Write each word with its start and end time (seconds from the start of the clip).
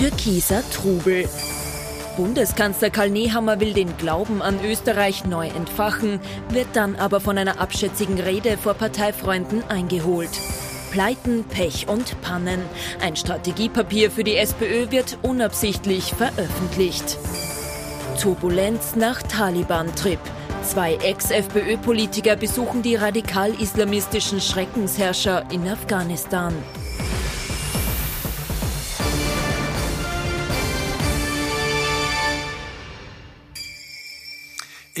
Türkiser 0.00 0.62
Trubel. 0.70 1.28
Bundeskanzler 2.16 2.88
Karl 2.88 3.10
Nehammer 3.10 3.60
will 3.60 3.74
den 3.74 3.98
Glauben 3.98 4.40
an 4.40 4.58
Österreich 4.64 5.26
neu 5.26 5.48
entfachen, 5.48 6.20
wird 6.48 6.68
dann 6.72 6.96
aber 6.96 7.20
von 7.20 7.36
einer 7.36 7.60
abschätzigen 7.60 8.18
Rede 8.18 8.56
vor 8.56 8.72
Parteifreunden 8.72 9.62
eingeholt. 9.68 10.30
Pleiten, 10.90 11.44
Pech 11.44 11.86
und 11.86 12.18
Pannen. 12.22 12.62
Ein 13.02 13.14
Strategiepapier 13.14 14.10
für 14.10 14.24
die 14.24 14.36
SPÖ 14.36 14.90
wird 14.90 15.18
unabsichtlich 15.20 16.14
veröffentlicht. 16.14 17.18
Turbulenz 18.18 18.96
nach 18.96 19.22
Taliban-Trip. 19.22 20.20
Zwei 20.62 20.94
Ex-FPÖ-Politiker 20.94 22.36
besuchen 22.36 22.80
die 22.80 22.96
radikal-islamistischen 22.96 24.40
Schreckensherrscher 24.40 25.44
in 25.52 25.68
Afghanistan. 25.68 26.54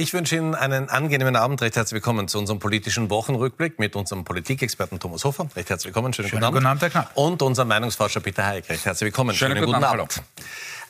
Ich 0.00 0.14
wünsche 0.14 0.34
Ihnen 0.34 0.54
einen 0.54 0.88
angenehmen 0.88 1.36
Abend. 1.36 1.60
Recht 1.60 1.76
herzlich 1.76 1.96
willkommen 1.96 2.26
zu 2.26 2.38
unserem 2.38 2.58
politischen 2.58 3.10
Wochenrückblick 3.10 3.78
mit 3.78 3.94
unserem 3.96 4.24
Politikexperten 4.24 4.98
Thomas 4.98 5.24
Hofer. 5.24 5.46
Recht 5.54 5.68
herzlich 5.68 5.88
willkommen. 5.88 6.14
Schönen, 6.14 6.30
Schönen 6.30 6.40
guten 6.40 6.64
Abend. 6.64 6.80
Guten 6.80 6.96
Abend, 6.96 7.14
Herr 7.14 7.22
Und 7.22 7.42
unserem 7.42 7.68
Meinungsforscher 7.68 8.20
Peter 8.20 8.46
Hayek. 8.46 8.66
Recht 8.70 8.86
herzlich 8.86 9.08
willkommen. 9.08 9.36
Schönen, 9.36 9.58
Schönen 9.58 9.66
guten, 9.66 9.74
guten 9.74 9.84
Abend. 9.84 10.00
Abend. 10.00 10.22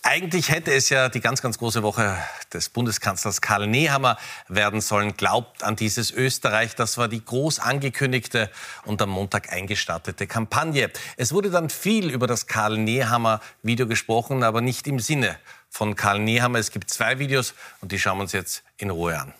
Eigentlich 0.05 0.49
hätte 0.49 0.73
es 0.73 0.91
ja 0.91 1.09
die 1.09 1.19
ganz, 1.19 1.43
ganz 1.43 1.59
große 1.59 1.83
Woche 1.83 2.17
des 2.55 2.69
Bundeskanzlers 2.69 3.41
Karl 3.41 3.67
Nehammer 3.67 4.17
werden 4.47 4.81
sollen. 4.81 5.17
Glaubt 5.17 5.65
an 5.65 5.75
dieses 5.75 6.13
Österreich. 6.13 6.77
Das 6.77 6.97
war 6.97 7.09
die 7.09 7.25
groß 7.25 7.59
angekündigte 7.59 8.49
und 8.85 9.03
am 9.03 9.11
Montag 9.11 9.53
eingestartete 9.53 10.29
Kampagne. 10.29 10.89
Es 11.17 11.35
wurde 11.35 11.51
dann 11.51 11.69
viel 11.69 12.11
über 12.11 12.29
das 12.29 12.47
Karl 12.47 12.79
Nehammer 12.79 13.41
Video 13.65 13.89
gesprochen, 13.89 14.45
aber 14.45 14.61
nicht 14.61 14.87
im 14.87 15.01
Sinne 15.01 15.37
von 15.70 15.95
Karl 15.96 16.18
Nehammer. 16.18 16.59
Es 16.59 16.71
gibt 16.71 16.90
zwei 16.90 17.18
Videos 17.18 17.54
und 17.80 17.93
die 17.93 17.99
schauen 17.99 18.18
wir 18.18 18.23
uns 18.23 18.32
jetzt 18.32 18.63
in 18.76 18.90
Ruhe 18.90 19.18
an. 19.18 19.32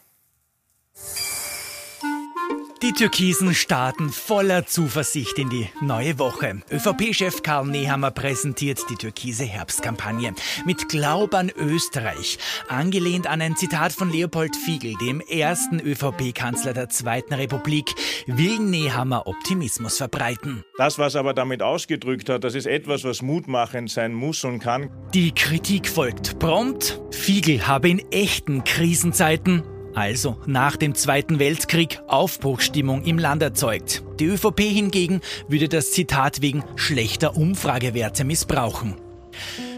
Die 2.83 2.93
Türkisen 2.93 3.53
starten 3.53 4.09
voller 4.09 4.65
Zuversicht 4.65 5.39
in 5.39 5.51
die 5.51 5.69
neue 5.83 6.19
Woche. 6.19 6.63
ÖVP-Chef 6.73 7.43
Karl 7.43 7.67
Nehammer 7.67 8.11
präsentiert 8.11 8.81
die 8.89 8.95
türkise 8.95 9.45
Herbstkampagne 9.45 10.33
mit 10.65 10.89
Glaub 10.89 11.35
an 11.35 11.53
Österreich, 11.55 12.39
angelehnt 12.69 13.27
an 13.27 13.43
ein 13.43 13.55
Zitat 13.55 13.93
von 13.93 14.11
Leopold 14.11 14.57
Fiegel, 14.57 14.95
dem 14.97 15.21
ersten 15.21 15.79
ÖVP-Kanzler 15.79 16.73
der 16.73 16.89
Zweiten 16.89 17.35
Republik, 17.35 17.95
will 18.27 18.59
Nehammer 18.59 19.27
Optimismus 19.27 19.99
verbreiten. 19.99 20.65
Das, 20.79 20.99
was 20.99 21.17
er 21.17 21.21
aber 21.21 21.35
damit 21.35 21.63
ausgedrückt 21.63 22.31
hat, 22.31 22.45
das 22.45 22.55
ist 22.55 22.67
etwas, 22.67 23.05
was 23.05 23.21
mutmachend 23.21 23.91
sein 23.91 24.15
muss 24.15 24.43
und 24.43 24.59
kann. 24.59 24.89
Die 25.13 25.33
Kritik 25.33 25.87
folgt 25.87 26.39
prompt. 26.39 26.99
Fiegel 27.11 27.67
habe 27.67 27.91
in 27.91 27.99
echten 28.11 28.65
Krisenzeiten 28.65 29.65
also 29.95 30.39
nach 30.47 30.77
dem 30.77 30.95
Zweiten 30.95 31.39
Weltkrieg 31.39 32.01
Aufbruchsstimmung 32.07 33.05
im 33.05 33.19
Land 33.19 33.43
erzeugt. 33.43 34.03
Die 34.19 34.27
ÖVP 34.27 34.61
hingegen 34.61 35.21
würde 35.49 35.69
das 35.69 35.93
Zitat 35.93 36.43
wegen 36.43 36.65
schlechter 36.77 37.37
Umfragewerte 37.37 38.25
missbrauchen. 38.25 38.97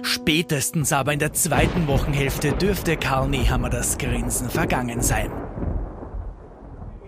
Spätestens 0.02 0.92
aber 0.92 1.12
in 1.12 1.18
der 1.18 1.32
zweiten 1.32 1.86
Wochenhälfte 1.86 2.52
dürfte 2.52 2.96
Karl 2.96 3.28
Nehammer 3.28 3.70
das 3.70 3.98
Grinsen 3.98 4.50
vergangen 4.50 5.02
sein. 5.02 5.30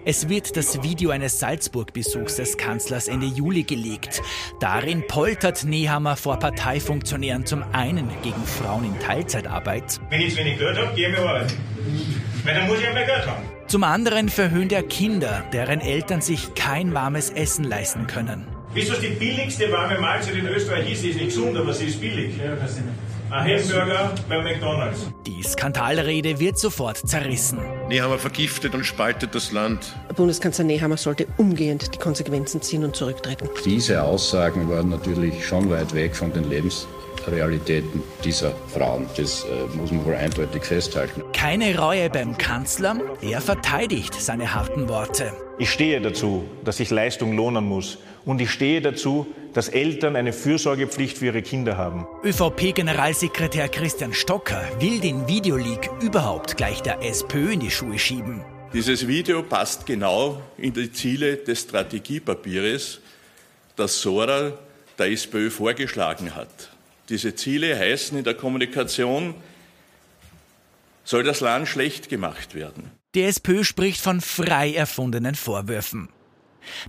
Es 0.07 0.29
wird 0.29 0.59
das 0.59 0.83
Video 0.83 1.11
eines 1.11 1.41
Salzburg-Besuchs 1.41 2.37
des 2.37 2.59
Kanzlers 2.59 3.09
Ende 3.09 3.27
Juli 3.27 3.63
gelegt. 3.63 4.21
Darin 4.61 5.07
poltert 5.07 5.65
Nehammer 5.65 6.17
vor 6.17 6.39
Parteifunktionären 6.39 7.47
zum 7.47 7.63
einen 7.73 8.11
gegen 8.23 8.45
Frauen 8.45 8.85
in 8.85 8.99
Teilzeitarbeit. 9.01 10.01
Wenn 10.11 10.21
ich 10.21 10.35
zu 10.35 10.41
wenig 10.41 10.59
Geld 10.59 10.77
habe, 10.77 10.95
gehen 10.95 11.13
wir 11.13 11.21
arbeiten. 11.21 11.55
Weil 12.45 12.55
dann 12.55 12.67
muss 12.67 12.79
ich 12.79 12.85
ja 12.85 12.93
mehr 12.93 13.07
Geld 13.07 13.27
haben. 13.27 13.43
Zum 13.67 13.85
anderen 13.85 14.29
verhöhnt 14.29 14.73
er 14.73 14.83
Kinder, 14.83 15.43
deren 15.53 15.81
Eltern 15.81 16.21
sich 16.21 16.55
kein 16.55 16.93
warmes 16.93 17.31
Essen 17.31 17.65
leisten 17.65 18.07
können. 18.07 18.47
Wisst 18.75 18.89
ihr, 18.89 18.95
was 18.95 19.01
die 19.01 19.09
billigste 19.09 19.73
warme 19.73 19.99
Mahlzeit 19.99 20.35
in 20.35 20.47
Österreich 20.47 20.93
ist? 20.93 21.03
Sie 21.03 21.11
ist 21.11 21.17
nicht 21.17 21.29
gesund, 21.29 21.57
aber 21.57 21.73
sie 21.73 21.87
ist 21.87 22.01
billig. 22.01 22.35
Ja, 22.37 22.53
ein 23.31 23.59
Hamburger 23.59 24.15
bei 24.29 24.43
McDonalds. 24.43 25.07
Die 25.27 25.43
Skandalrede 25.43 26.39
wird 26.39 26.59
sofort 26.59 26.99
zerrissen. 26.99 27.59
Nehammer 27.89 28.19
vergiftet 28.19 28.75
und 28.75 28.85
spaltet 28.85 29.35
das 29.35 29.51
Land. 29.51 29.97
Bundeskanzler 30.15 30.65
Nehammer 30.65 30.99
sollte 30.99 31.27
umgehend 31.39 31.95
die 31.95 31.99
Konsequenzen 31.99 32.61
ziehen 32.63 32.85
und 32.85 32.95
zurücktreten. 32.95 33.49
Diese 33.65 34.03
Aussagen 34.03 34.69
waren 34.69 34.91
natürlich 34.91 35.47
schon 35.47 35.71
weit 35.71 35.95
weg 35.95 36.15
von 36.15 36.33
den 36.33 36.49
Lebensrealitäten 37.27 38.03
dieser 38.25 38.53
Frauen. 38.73 39.07
Das 39.17 39.45
äh, 39.45 39.77
muss 39.77 39.91
man 39.91 40.05
wohl 40.05 40.15
eindeutig 40.15 40.65
festhalten. 40.65 41.23
Keine 41.33 41.79
Reue 41.79 42.11
beim 42.11 42.37
Kanzler. 42.37 42.97
Er 43.23 43.41
verteidigt 43.41 44.15
seine 44.15 44.55
harten 44.55 44.89
Worte. 44.89 45.33
Ich 45.59 45.71
stehe 45.71 46.01
dazu, 46.01 46.45
dass 46.65 46.79
sich 46.79 46.91
Leistung 46.91 47.37
lohnen 47.37 47.65
muss. 47.65 47.99
Und 48.25 48.41
ich 48.41 48.51
stehe 48.51 48.81
dazu, 48.81 49.27
dass 49.53 49.69
Eltern 49.69 50.17
eine 50.17 50.33
Fürsorgepflicht 50.33 51.19
für 51.19 51.27
ihre 51.27 51.43
Kinder 51.43 51.77
haben. 51.77 52.07
ÖVP-Generalsekretär 52.25 53.69
Christian 53.69 54.13
Stocker 54.13 54.63
will 54.81 55.01
den 55.01 55.29
Videoleak 55.29 55.91
überhaupt 56.03 56.57
gleich 56.57 56.83
der 56.83 57.03
SPÖ 57.03 57.53
in 57.53 57.61
die 57.61 57.71
Schuhe 57.71 57.99
schieben. 57.99 58.43
Dieses 58.73 59.07
Video 59.07 59.43
passt 59.43 59.87
genau 59.87 60.41
in 60.59 60.73
die 60.73 60.91
Ziele 60.91 61.37
des 61.37 61.61
Strategiepapiers, 61.61 62.99
das 63.77 64.01
Sora 64.01 64.53
der 64.99 65.13
SPÖ 65.13 65.51
vorgeschlagen 65.51 66.35
hat. 66.35 66.74
Diese 67.09 67.35
Ziele 67.35 67.79
heißen 67.79 68.17
in 68.17 68.25
der 68.25 68.35
Kommunikation, 68.35 69.35
soll 71.05 71.23
das 71.23 71.41
Land 71.41 71.69
schlecht 71.69 72.09
gemacht 72.09 72.55
werden. 72.55 72.91
Die 73.15 73.23
SPÖ 73.23 73.63
spricht 73.63 74.01
von 74.01 74.21
frei 74.21 74.75
erfundenen 74.75 75.35
Vorwürfen. 75.35 76.09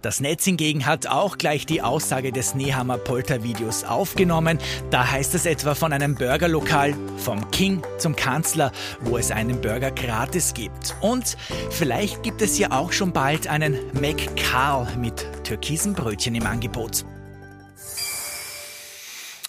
Das 0.02 0.22
Netz 0.22 0.46
hingegen 0.46 0.86
hat 0.86 1.08
auch 1.08 1.38
gleich 1.38 1.66
die 1.66 1.82
Aussage 1.82 2.32
des 2.32 2.56
Nehammer 2.56 2.98
Polter-Videos 2.98 3.84
aufgenommen. 3.84 4.58
Da 4.90 5.12
heißt 5.12 5.36
es 5.36 5.46
etwa 5.46 5.76
von 5.76 5.92
einem 5.92 6.16
Burgerlokal 6.16 6.96
vom 7.18 7.52
King 7.52 7.84
zum 7.98 8.16
Kanzler, 8.16 8.72
wo 9.02 9.18
es 9.18 9.32
einen 9.32 9.62
Burger 9.62 9.92
gratis 9.92 10.54
gibt. 10.54 10.96
Und 11.02 11.38
vielleicht 11.72 12.24
gibt 12.24 12.42
es 12.42 12.58
ja 12.58 12.72
auch 12.72 12.92
schon 12.92 13.12
bald 13.12 13.48
einen 13.48 13.78
McCarl 13.94 14.96
mit 14.98 15.26
türkisen 15.44 15.94
Brötchen 15.94 16.36
im 16.36 16.46
Angebot. 16.46 17.06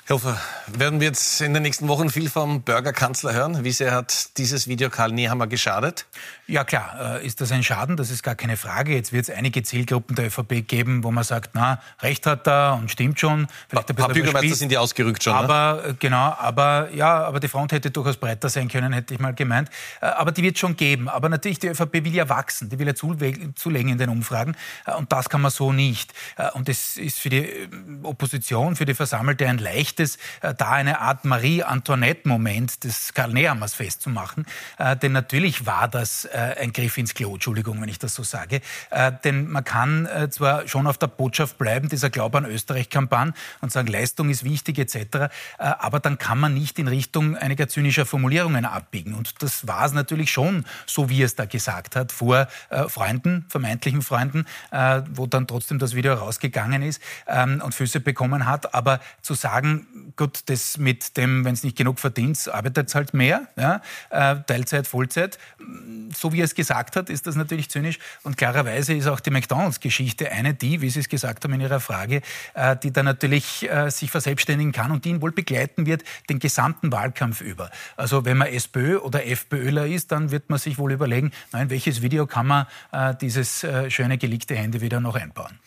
Hofer, 0.09 0.41
werden 0.73 1.01
wir 1.01 1.09
jetzt 1.09 1.41
in 1.41 1.55
den 1.55 1.63
nächsten 1.63 1.89
Wochen 1.89 2.11
viel 2.11 2.29
vom 2.29 2.63
Burgerkanzler 2.63 3.33
hören? 3.33 3.65
Wie 3.65 3.73
sehr 3.73 3.93
hat 3.93 4.37
dieses 4.37 4.67
Video 4.67 4.91
Karl 4.91 5.13
Nehammer 5.13 5.47
geschadet? 5.47 6.07
Ja 6.47 6.65
klar, 6.65 7.21
äh, 7.21 7.27
ist 7.27 7.41
das 7.41 7.53
ein 7.53 7.63
Schaden, 7.63 7.97
das 7.97 8.11
ist 8.11 8.23
gar 8.23 8.35
keine 8.35 8.57
Frage. 8.57 8.95
Jetzt 8.95 9.13
wird 9.13 9.29
es 9.29 9.35
einige 9.35 9.63
Zielgruppen 9.63 10.17
der 10.17 10.27
ÖVP 10.27 10.67
geben, 10.67 11.05
wo 11.05 11.11
man 11.11 11.25
sagt, 11.25 11.51
na, 11.55 11.81
Recht 12.03 12.27
hat 12.27 12.47
er 12.49 12.79
und 12.81 12.91
stimmt 12.91 13.21
schon. 13.21 13.47
Vielleicht 13.69 13.91
ein 13.91 13.97
paar 13.97 14.09
Bürgermeister 14.09 14.55
sind 14.55 14.73
ja 14.73 14.81
ausgerückt 14.81 15.23
schon. 15.23 15.33
Ne? 15.35 15.39
Aber 15.39 15.83
ne? 15.87 15.97
genau, 15.99 16.35
aber 16.39 16.89
ja, 16.93 17.25
aber 17.25 17.41
die 17.41 17.49
Front 17.49 17.73
hätte 17.73 17.91
durchaus 17.91 18.17
breiter 18.17 18.49
sein 18.49 18.69
können, 18.69 18.93
hätte 18.93 19.15
ich 19.15 19.21
mal 19.21 19.35
gemeint. 19.35 19.71
Äh, 20.01 20.07
aber 20.07 20.33
die 20.33 20.43
wird 20.43 20.57
es 20.57 20.61
schon 20.61 20.77
geben. 20.77 21.09
Aber 21.09 21.29
natürlich, 21.29 21.59
die 21.59 21.69
ÖVP 21.69 22.05
will 22.05 22.15
ja 22.15 22.29
wachsen, 22.29 22.69
die 22.69 22.79
will 22.79 22.87
ja 22.87 22.95
zulegen 22.95 23.89
in 23.89 23.99
den 23.99 24.09
Umfragen. 24.09 24.57
Und 24.99 25.13
das 25.13 25.29
kann 25.29 25.41
man 25.41 25.51
so 25.51 25.73
nicht. 25.73 26.13
Und 26.55 26.69
das 26.69 26.97
ist 26.97 27.19
für 27.19 27.29
die 27.29 27.69
Opposition, 28.03 28.77
für 28.77 28.85
die 28.85 28.95
Versammelte 28.95 29.47
ein 29.47 29.59
leichtes, 29.59 30.19
da 30.61 30.73
eine 30.73 31.01
Art 31.01 31.25
Marie-Antoinette-Moment 31.25 32.85
des 32.85 33.15
Karl 33.15 33.33
Nehammers 33.33 33.75
festzumachen. 33.75 34.47
Denn 35.03 35.13
natürlich 35.13 35.67
war 35.67 35.89
das 35.89 36.25
äh, 36.27 36.57
ein 36.61 36.73
Griff 36.73 36.99
ins 36.99 37.15
Klo, 37.15 37.35
Entschuldigung, 37.35 37.81
wenn 37.81 37.89
ich 37.89 37.99
das 37.99 38.15
so 38.15 38.23
sage. 38.23 38.61
Äh, 38.91 39.13
denn 39.25 39.49
man 39.49 39.65
kann 39.65 40.07
äh, 40.07 40.31
zwar 40.31 40.69
schon 40.69 40.87
auf 40.87 40.99
der 40.99 41.07
Botschaft 41.07 41.59
bleiben, 41.59 41.89
dieser 41.89 42.11
Glaube 42.11 42.39
an 42.39 42.45
Österreich-Kampagne 42.45 43.33
und 43.61 43.73
sagen, 43.73 43.89
Leistung 43.89 44.31
ist 44.31 44.45
wichtig 44.45 44.79
etc., 44.79 44.97
äh, 44.97 45.29
aber 45.59 46.01
dann 46.01 46.19
kann 46.19 46.39
man 46.39 46.55
nicht 46.55 46.79
in 46.79 46.89
Richtung 46.89 47.37
einiger 47.37 47.69
zynischer 47.69 48.07
Formulierungen 48.07 48.65
abbiegen. 48.65 49.15
Und 49.15 49.43
das 49.43 49.67
war 49.67 49.85
es 49.85 49.93
natürlich 49.93 50.31
schon, 50.31 50.65
so 50.87 51.09
wie 51.09 51.23
es 51.23 51.35
da 51.35 51.47
gesagt 51.47 51.97
hat, 51.97 52.13
vor 52.13 52.49
äh, 52.71 52.89
Freunden, 52.89 53.47
vermeintlichen 53.49 54.03
Freunden, 54.03 54.47
äh, 54.71 55.03
wo 55.11 55.27
dann 55.27 55.47
trotzdem 55.47 55.79
das 55.79 55.95
Video 55.95 56.15
rausgegangen 56.15 56.83
ist 56.83 57.01
ähm, 57.27 57.63
und 57.65 57.75
Füße 57.75 58.01
bekommen 58.01 58.47
hat. 58.47 58.75
Aber 58.75 59.01
zu 59.23 59.35
sagen, 59.35 60.13
gut, 60.17 60.46
das 60.47 60.79
mit 60.79 61.17
dem, 61.17 61.45
wenn 61.45 61.55
es 61.55 61.63
nicht 61.63 61.77
genug 61.77 61.99
verdient, 61.99 62.49
arbeitet 62.49 62.95
halt 62.95 63.15
mehr, 63.15 63.49
ja? 63.57 63.81
Teilzeit, 64.47 64.87
Vollzeit, 64.87 65.39
so 66.15 66.33
wie 66.33 66.41
er 66.41 66.45
es 66.45 66.55
gesagt 66.55 66.97
hat, 66.97 67.11
ist 67.11 67.27
das 67.27 67.37
natürlich 67.37 67.71
zynisch. 67.71 67.99
Und 68.23 68.37
klarerweise 68.37 68.95
ist 68.95 69.07
auch 69.07 69.21
die 69.21 69.31
McDonalds-Geschichte 69.31 70.31
eine, 70.31 70.55
die, 70.55 70.81
wie 70.81 70.91
Sie 70.91 71.01
es 71.01 71.09
gesagt 71.09 71.45
haben 71.45 71.53
in 71.55 71.61
Ihrer 71.61 71.81
Frage, 71.81 72.23
äh, 72.55 72.77
die 72.77 72.93
da 72.93 73.03
natürlich 73.03 73.69
äh, 73.69 73.91
sich 73.91 74.11
verselbstständigen 74.11 74.73
kann 74.73 74.91
und 74.91 75.05
die 75.05 75.11
ihn 75.11 75.23
wohl 75.23 75.33
begleiten 75.33 75.87
wird 75.87 76.05
den 76.29 76.39
gesamten 76.39 76.93
Wahlkampf 76.93 77.41
über. 77.41 77.71
Also 77.97 78.25
wenn 78.25 78.37
man 78.37 78.49
SPÖ 78.49 78.99
oder 78.99 79.27
FPÖler 79.27 79.87
ist, 79.87 80.13
dann 80.13 80.31
wird 80.31 80.51
man 80.51 80.59
sich 80.59 80.79
wohl 80.79 80.93
überlegen, 80.93 81.33
nein, 81.53 81.71
welches 81.71 82.03
Video 82.03 82.27
kann 82.27 82.47
man 82.47 82.67
äh, 82.93 83.15
dieses 83.21 83.67
schöne 83.89 84.19
geleakte 84.19 84.55
Handy 84.55 84.81
wieder 84.81 85.01
noch 85.01 85.15
einbauen. 85.15 85.59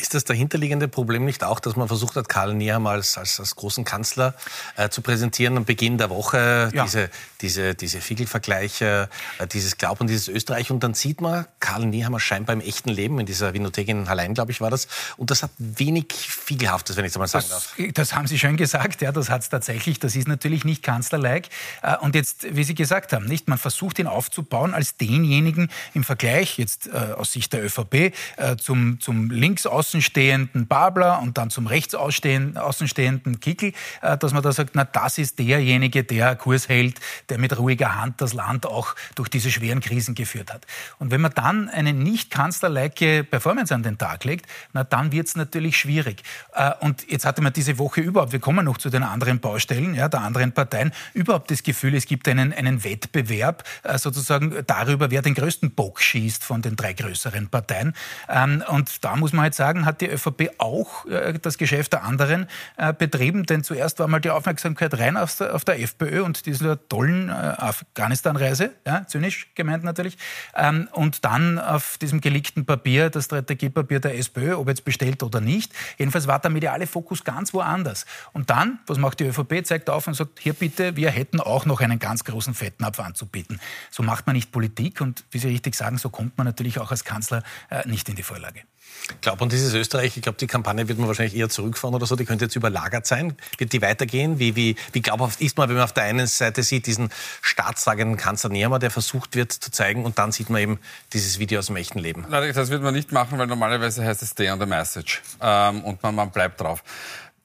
Ist 0.00 0.14
das 0.14 0.22
dahinterliegende 0.22 0.86
Problem 0.86 1.24
nicht 1.24 1.42
auch, 1.42 1.58
dass 1.58 1.74
man 1.74 1.88
versucht 1.88 2.14
hat, 2.14 2.28
Karl 2.28 2.54
Nehammer 2.54 2.90
als, 2.90 3.18
als, 3.18 3.40
als 3.40 3.56
großen 3.56 3.84
Kanzler 3.84 4.34
äh, 4.76 4.90
zu 4.90 5.02
präsentieren 5.02 5.56
am 5.56 5.64
Beginn 5.64 5.98
der 5.98 6.08
Woche? 6.08 6.70
Ja. 6.72 6.84
Diese, 6.84 7.10
diese, 7.40 7.74
diese 7.74 8.00
Fiegelvergleiche, 8.00 9.08
äh, 9.40 9.46
dieses 9.48 9.76
Glaub 9.76 10.00
und 10.00 10.06
dieses 10.06 10.28
Österreich. 10.28 10.70
Und 10.70 10.84
dann 10.84 10.94
sieht 10.94 11.20
man 11.20 11.46
Karl 11.58 11.84
Nehammer 11.86 12.20
scheinbar 12.20 12.54
im 12.54 12.60
echten 12.60 12.90
Leben, 12.90 13.18
in 13.18 13.26
dieser 13.26 13.54
Winothek 13.54 13.88
in 13.88 14.08
Hallein, 14.08 14.34
glaube 14.34 14.52
ich, 14.52 14.60
war 14.60 14.70
das. 14.70 14.86
Und 15.16 15.32
das 15.32 15.42
hat 15.42 15.50
wenig 15.58 16.12
Fiegelhaftes, 16.12 16.96
wenn 16.96 17.04
ich 17.04 17.10
es 17.10 17.18
mal 17.18 17.26
sagen 17.26 17.46
das, 17.48 17.74
darf. 17.76 17.92
Das 17.94 18.14
haben 18.14 18.28
Sie 18.28 18.38
schön 18.38 18.56
gesagt, 18.56 19.02
ja, 19.02 19.10
das 19.10 19.30
hat 19.30 19.42
es 19.42 19.48
tatsächlich. 19.48 19.98
Das 19.98 20.14
ist 20.14 20.28
natürlich 20.28 20.64
nicht 20.64 20.84
Kanzlerlike. 20.84 21.48
Äh, 21.82 21.96
und 21.96 22.14
jetzt, 22.14 22.46
wie 22.54 22.62
Sie 22.62 22.76
gesagt 22.76 23.12
haben, 23.12 23.26
nicht, 23.26 23.48
man 23.48 23.58
versucht 23.58 23.98
ihn 23.98 24.06
aufzubauen 24.06 24.74
als 24.74 24.96
denjenigen 24.96 25.72
im 25.92 26.04
Vergleich, 26.04 26.56
jetzt 26.56 26.86
äh, 26.86 27.14
aus 27.16 27.32
Sicht 27.32 27.52
der 27.52 27.64
ÖVP, 27.64 28.14
äh, 28.36 28.56
zum, 28.56 29.00
zum 29.00 29.32
links 29.32 29.66
außenstehenden 29.88 30.66
Babler 30.66 31.20
und 31.20 31.38
dann 31.38 31.48
zum 31.48 31.66
rechts 31.66 31.94
außenstehenden 31.94 33.40
Kickel, 33.40 33.72
äh, 34.02 34.18
dass 34.18 34.34
man 34.34 34.42
da 34.42 34.52
sagt, 34.52 34.74
na, 34.74 34.84
das 34.84 35.16
ist 35.16 35.38
derjenige, 35.38 36.04
der 36.04 36.36
Kurs 36.36 36.68
hält, 36.68 37.00
der 37.30 37.38
mit 37.38 37.58
ruhiger 37.58 37.96
Hand 37.96 38.20
das 38.20 38.34
Land 38.34 38.66
auch 38.66 38.94
durch 39.14 39.30
diese 39.30 39.50
schweren 39.50 39.80
Krisen 39.80 40.14
geführt 40.14 40.52
hat. 40.52 40.66
Und 40.98 41.10
wenn 41.10 41.22
man 41.22 41.32
dann 41.34 41.70
eine 41.70 41.94
nicht 41.94 42.30
kanzlerlike 42.30 43.24
Performance 43.24 43.74
an 43.74 43.82
den 43.82 43.96
Tag 43.96 44.24
legt, 44.24 44.46
na, 44.74 44.84
dann 44.84 45.10
wird 45.10 45.28
es 45.28 45.36
natürlich 45.36 45.78
schwierig. 45.78 46.22
Äh, 46.54 46.72
und 46.80 47.10
jetzt 47.10 47.24
hatte 47.24 47.40
man 47.40 47.54
diese 47.54 47.78
Woche 47.78 48.02
überhaupt, 48.02 48.32
wir 48.32 48.40
kommen 48.40 48.66
noch 48.66 48.76
zu 48.76 48.90
den 48.90 49.02
anderen 49.02 49.40
Baustellen, 49.40 49.94
ja, 49.94 50.08
der 50.08 50.20
anderen 50.20 50.52
Parteien, 50.52 50.92
überhaupt 51.14 51.50
das 51.50 51.62
Gefühl, 51.62 51.94
es 51.94 52.04
gibt 52.04 52.28
einen, 52.28 52.52
einen 52.52 52.84
Wettbewerb 52.84 53.64
äh, 53.84 53.96
sozusagen 53.96 54.54
darüber, 54.66 55.10
wer 55.10 55.22
den 55.22 55.34
größten 55.34 55.70
Bock 55.70 56.02
schießt 56.02 56.44
von 56.44 56.60
den 56.60 56.76
drei 56.76 56.92
größeren 56.92 57.48
Parteien. 57.48 57.94
Ähm, 58.28 58.62
und 58.68 59.02
da 59.02 59.16
muss 59.16 59.32
man 59.32 59.44
halt 59.44 59.54
sagen, 59.54 59.77
hat 59.84 60.00
die 60.00 60.08
ÖVP 60.08 60.50
auch 60.58 61.06
äh, 61.06 61.38
das 61.40 61.58
Geschäft 61.58 61.92
der 61.92 62.04
anderen 62.04 62.46
äh, 62.76 62.92
betrieben. 62.92 63.44
Denn 63.44 63.62
zuerst 63.64 63.98
war 63.98 64.08
mal 64.08 64.20
die 64.20 64.30
Aufmerksamkeit 64.30 64.98
rein 64.98 65.16
auf 65.16 65.36
der, 65.36 65.54
auf 65.54 65.64
der 65.64 65.80
FPÖ 65.80 66.22
und 66.22 66.46
dieser 66.46 66.88
tollen 66.88 67.28
äh, 67.28 67.32
Afghanistan-Reise, 67.32 68.72
ja, 68.86 69.06
zynisch 69.06 69.48
gemeint 69.54 69.84
natürlich. 69.84 70.18
Ähm, 70.54 70.88
und 70.92 71.24
dann 71.24 71.58
auf 71.58 71.98
diesem 71.98 72.20
geleakten 72.20 72.64
Papier, 72.66 73.10
das 73.10 73.26
Strategiepapier 73.26 74.00
der 74.00 74.18
SPÖ, 74.18 74.54
ob 74.54 74.68
jetzt 74.68 74.84
bestellt 74.84 75.22
oder 75.22 75.40
nicht. 75.40 75.72
Jedenfalls 75.98 76.26
war 76.26 76.38
der 76.38 76.50
mediale 76.50 76.86
Fokus 76.86 77.24
ganz 77.24 77.52
woanders. 77.54 78.06
Und 78.32 78.50
dann, 78.50 78.78
was 78.86 78.98
macht 78.98 79.20
die 79.20 79.24
ÖVP, 79.24 79.64
zeigt 79.64 79.90
auf 79.90 80.06
und 80.06 80.14
sagt, 80.14 80.38
hier 80.40 80.52
bitte, 80.52 80.96
wir 80.96 81.10
hätten 81.10 81.40
auch 81.40 81.66
noch 81.66 81.80
einen 81.80 81.98
ganz 81.98 82.24
großen 82.24 82.54
Fettnapf 82.54 83.00
anzubieten. 83.00 83.60
So 83.90 84.02
macht 84.02 84.26
man 84.26 84.36
nicht 84.36 84.52
Politik 84.52 85.00
und 85.00 85.24
wie 85.30 85.38
Sie 85.38 85.48
richtig 85.48 85.74
sagen, 85.74 85.98
so 85.98 86.10
kommt 86.10 86.36
man 86.38 86.46
natürlich 86.46 86.78
auch 86.78 86.90
als 86.90 87.04
Kanzler 87.04 87.42
nicht 87.84 88.08
in 88.08 88.16
die 88.16 88.22
Vorlage. 88.22 88.62
Ich 89.10 89.20
glaube, 89.22 89.42
und 89.42 89.52
dieses 89.52 89.72
Österreich, 89.72 90.16
ich 90.16 90.22
glaube, 90.22 90.38
die 90.38 90.46
Kampagne 90.46 90.86
wird 90.86 90.98
man 90.98 91.08
wahrscheinlich 91.08 91.34
eher 91.34 91.48
zurückfahren 91.48 91.94
oder 91.94 92.06
so, 92.06 92.14
die 92.14 92.24
könnte 92.24 92.44
jetzt 92.44 92.56
überlagert 92.56 93.06
sein. 93.06 93.36
Wird 93.56 93.72
die 93.72 93.80
weitergehen? 93.80 94.38
Wie, 94.38 94.54
wie, 94.54 94.76
wie 94.92 95.00
glaubhaft 95.00 95.40
ist 95.40 95.56
man, 95.56 95.68
wenn 95.68 95.76
man 95.76 95.84
auf 95.84 95.92
der 95.92 96.04
einen 96.04 96.26
Seite 96.26 96.62
sieht, 96.62 96.86
diesen 96.86 97.10
staatstragenden 97.40 98.18
Kanzler 98.18 98.50
Nehmer, 98.50 98.78
der 98.78 98.90
versucht 98.90 99.34
wird 99.34 99.52
zu 99.52 99.70
zeigen, 99.70 100.04
und 100.04 100.18
dann 100.18 100.32
sieht 100.32 100.50
man 100.50 100.60
eben 100.60 100.78
dieses 101.12 101.38
Video 101.38 101.58
aus 101.58 101.66
dem 101.66 101.76
echten 101.76 101.98
Leben? 101.98 102.26
Das 102.30 102.70
wird 102.70 102.82
man 102.82 102.94
nicht 102.94 103.12
machen, 103.12 103.38
weil 103.38 103.46
normalerweise 103.46 104.04
heißt 104.04 104.22
es 104.22 104.30
Stay 104.30 104.50
on 104.50 104.60
the 104.60 104.66
Message. 104.66 105.22
Ähm, 105.40 105.84
und 105.84 106.02
man, 106.02 106.14
man 106.14 106.30
bleibt 106.30 106.60
drauf. 106.60 106.84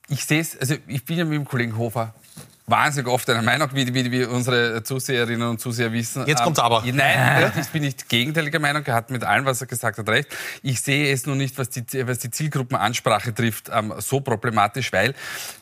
Ich 0.10 0.25
sehe 0.25 0.42
es, 0.42 0.57
also 0.57 0.75
ich 0.88 1.06
bin 1.06 1.18
ja 1.18 1.25
mit 1.25 1.36
dem 1.36 1.46
Kollegen 1.46 1.78
Hofer 1.78 2.13
wahnsinnig 2.65 3.12
oft 3.12 3.30
einer 3.30 3.42
Meinung, 3.42 3.69
wie, 3.74 3.94
wie, 3.94 4.12
wie 4.12 4.24
unsere 4.24 4.83
Zuseherinnen 4.83 5.48
und 5.48 5.60
Zuseher 5.60 5.92
wissen. 5.92 6.25
Jetzt 6.25 6.44
kommt's 6.44 6.60
aber. 6.60 6.83
Nein, 6.86 7.51
ich 7.60 7.68
bin 7.68 7.83
nicht 7.83 8.07
gegenteiliger 8.07 8.60
Meinung. 8.60 8.83
Er 8.86 8.94
hat 8.94 9.10
mit 9.10 9.24
allem, 9.24 9.45
was 9.45 9.62
er 9.62 9.68
gesagt 9.68 9.98
hat, 9.98 10.07
recht. 10.07 10.30
Ich 10.62 10.81
sehe 10.81 11.12
es 11.12 11.25
nur 11.25 11.36
nicht, 11.36 11.57
was 11.57 11.69
die, 11.69 11.83
was 12.07 12.19
die 12.19 12.31
Zielgruppenansprache 12.31 13.33
trifft, 13.33 13.69
ähm, 13.74 13.94
so 13.98 14.21
problematisch, 14.21 14.94
weil 14.94 15.13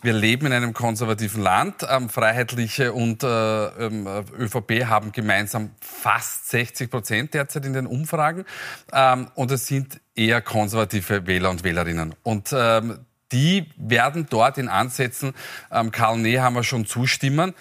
wir 0.01 0.13
leben 0.13 0.47
in 0.47 0.53
einem 0.53 0.73
konservativen 0.73 1.41
Land. 1.41 1.85
Ähm, 1.89 2.09
Freiheitliche 2.09 2.93
und 2.93 3.23
äh, 3.23 3.27
ähm, 3.27 4.07
ÖVP 4.37 4.85
haben 4.85 5.11
gemeinsam 5.11 5.71
fast 5.81 6.49
60 6.49 6.89
Prozent 6.91 7.33
derzeit 7.33 7.65
in 7.65 7.73
den 7.73 7.87
Umfragen. 7.87 8.45
Ähm, 8.93 9.27
und 9.35 9.51
es 9.51 9.65
sind 9.67 9.99
eher 10.15 10.41
konservative 10.41 11.25
Wähler 11.25 11.49
und 11.49 11.63
Wählerinnen. 11.63 12.15
Und 12.23 12.53
ähm, 12.53 13.05
die 13.31 13.69
werden 13.77 14.27
dort 14.29 14.57
in 14.57 14.69
Ansätzen 14.69 15.33
ähm, 15.71 15.91
Karl 15.91 16.17
Nehammer 16.17 16.63
schon 16.63 16.85
zustimmen. 16.85 17.53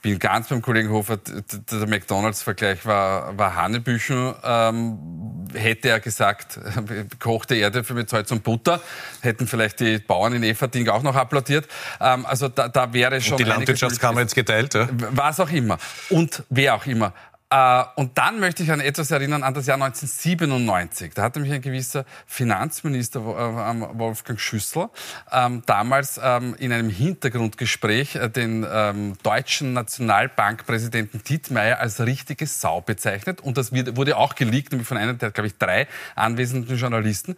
Bin 0.00 0.20
ganz 0.20 0.48
beim 0.48 0.62
Kollegen 0.62 0.90
Hofer, 0.90 1.16
der 1.16 1.86
McDonalds-Vergleich 1.88 2.86
war, 2.86 3.36
war 3.36 3.56
Hanebüchen. 3.56 4.32
Ähm, 4.44 5.48
hätte 5.52 5.88
er 5.88 5.98
gesagt, 5.98 6.60
kochte 7.18 7.56
Erdäpfel 7.56 7.96
mit 7.96 8.08
Salz 8.08 8.30
und 8.30 8.44
Butter, 8.44 8.80
hätten 9.22 9.48
vielleicht 9.48 9.80
die 9.80 9.98
Bauern 9.98 10.34
in 10.34 10.44
Everding 10.44 10.88
auch 10.88 11.02
noch 11.02 11.16
applaudiert. 11.16 11.66
Ähm, 12.00 12.26
also 12.26 12.46
da, 12.48 12.68
da 12.68 12.92
wäre 12.92 13.20
schon... 13.20 13.32
Und 13.32 13.40
die 13.40 13.44
Landwirtschaftskammer 13.44 14.20
jetzt 14.20 14.36
geteilt, 14.36 14.74
ja? 14.74 14.88
Was 15.10 15.40
auch 15.40 15.50
immer. 15.50 15.78
Und 16.10 16.44
wer 16.48 16.76
auch 16.76 16.86
immer. 16.86 17.12
Äh, 17.50 17.84
und 17.96 18.18
dann 18.18 18.40
möchte 18.40 18.62
ich 18.62 18.70
an 18.70 18.80
etwas 18.80 19.10
erinnern, 19.10 19.42
an 19.42 19.54
das 19.54 19.66
Jahr 19.66 19.76
1997. 19.76 21.14
Da 21.14 21.22
hatte 21.22 21.40
mich 21.40 21.52
ein 21.52 21.62
gewisser 21.62 22.04
Finanzminister 22.26 23.20
äh, 23.20 23.98
Wolfgang 23.98 24.38
Schüssel 24.38 24.88
ähm, 25.32 25.62
damals 25.66 26.20
ähm, 26.22 26.54
in 26.58 26.72
einem 26.72 26.90
Hintergrundgespräch 26.90 28.16
äh, 28.16 28.28
den 28.28 28.66
ähm, 28.70 29.14
deutschen 29.22 29.72
Nationalbankpräsidenten 29.72 31.22
Dietmeier 31.24 31.78
als 31.78 32.00
richtige 32.00 32.46
Sau 32.46 32.82
bezeichnet. 32.82 33.40
Und 33.40 33.56
das 33.56 33.72
wurde 33.72 34.16
auch 34.16 34.34
geleakt, 34.34 34.72
nämlich 34.72 34.88
von 34.88 34.98
einem 34.98 35.16
der, 35.18 35.30
glaube 35.30 35.46
ich, 35.46 35.56
drei 35.56 35.88
anwesenden 36.14 36.76
Journalisten. 36.76 37.36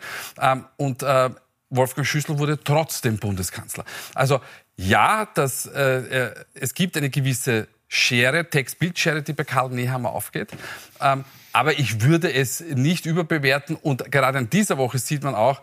Und 0.76 1.04
Wolfgang 1.70 2.06
Schüssel 2.06 2.38
wurde 2.38 2.62
trotzdem 2.62 3.18
Bundeskanzler. 3.18 3.84
Also 4.14 4.40
ja, 4.76 5.28
das, 5.34 5.66
äh, 5.66 6.34
es 6.54 6.74
gibt 6.74 6.96
eine 6.96 7.10
gewisse 7.10 7.68
Schere, 7.92 8.48
Text-Bild-Schere, 8.48 9.22
die 9.22 9.32
bei 9.32 9.42
Karl 9.42 9.70
Nehammer 9.70 10.12
aufgeht. 10.12 10.48
Ähm, 11.00 11.25
aber 11.52 11.78
ich 11.81 12.02
würde 12.02 12.32
es 12.32 12.60
nicht 12.60 13.04
überbewerten. 13.04 13.75
Und 13.75 14.12
gerade 14.12 14.38
in 14.38 14.48
dieser 14.48 14.78
Woche 14.78 14.98
sieht 14.98 15.25
man 15.25 15.34
auch, 15.34 15.60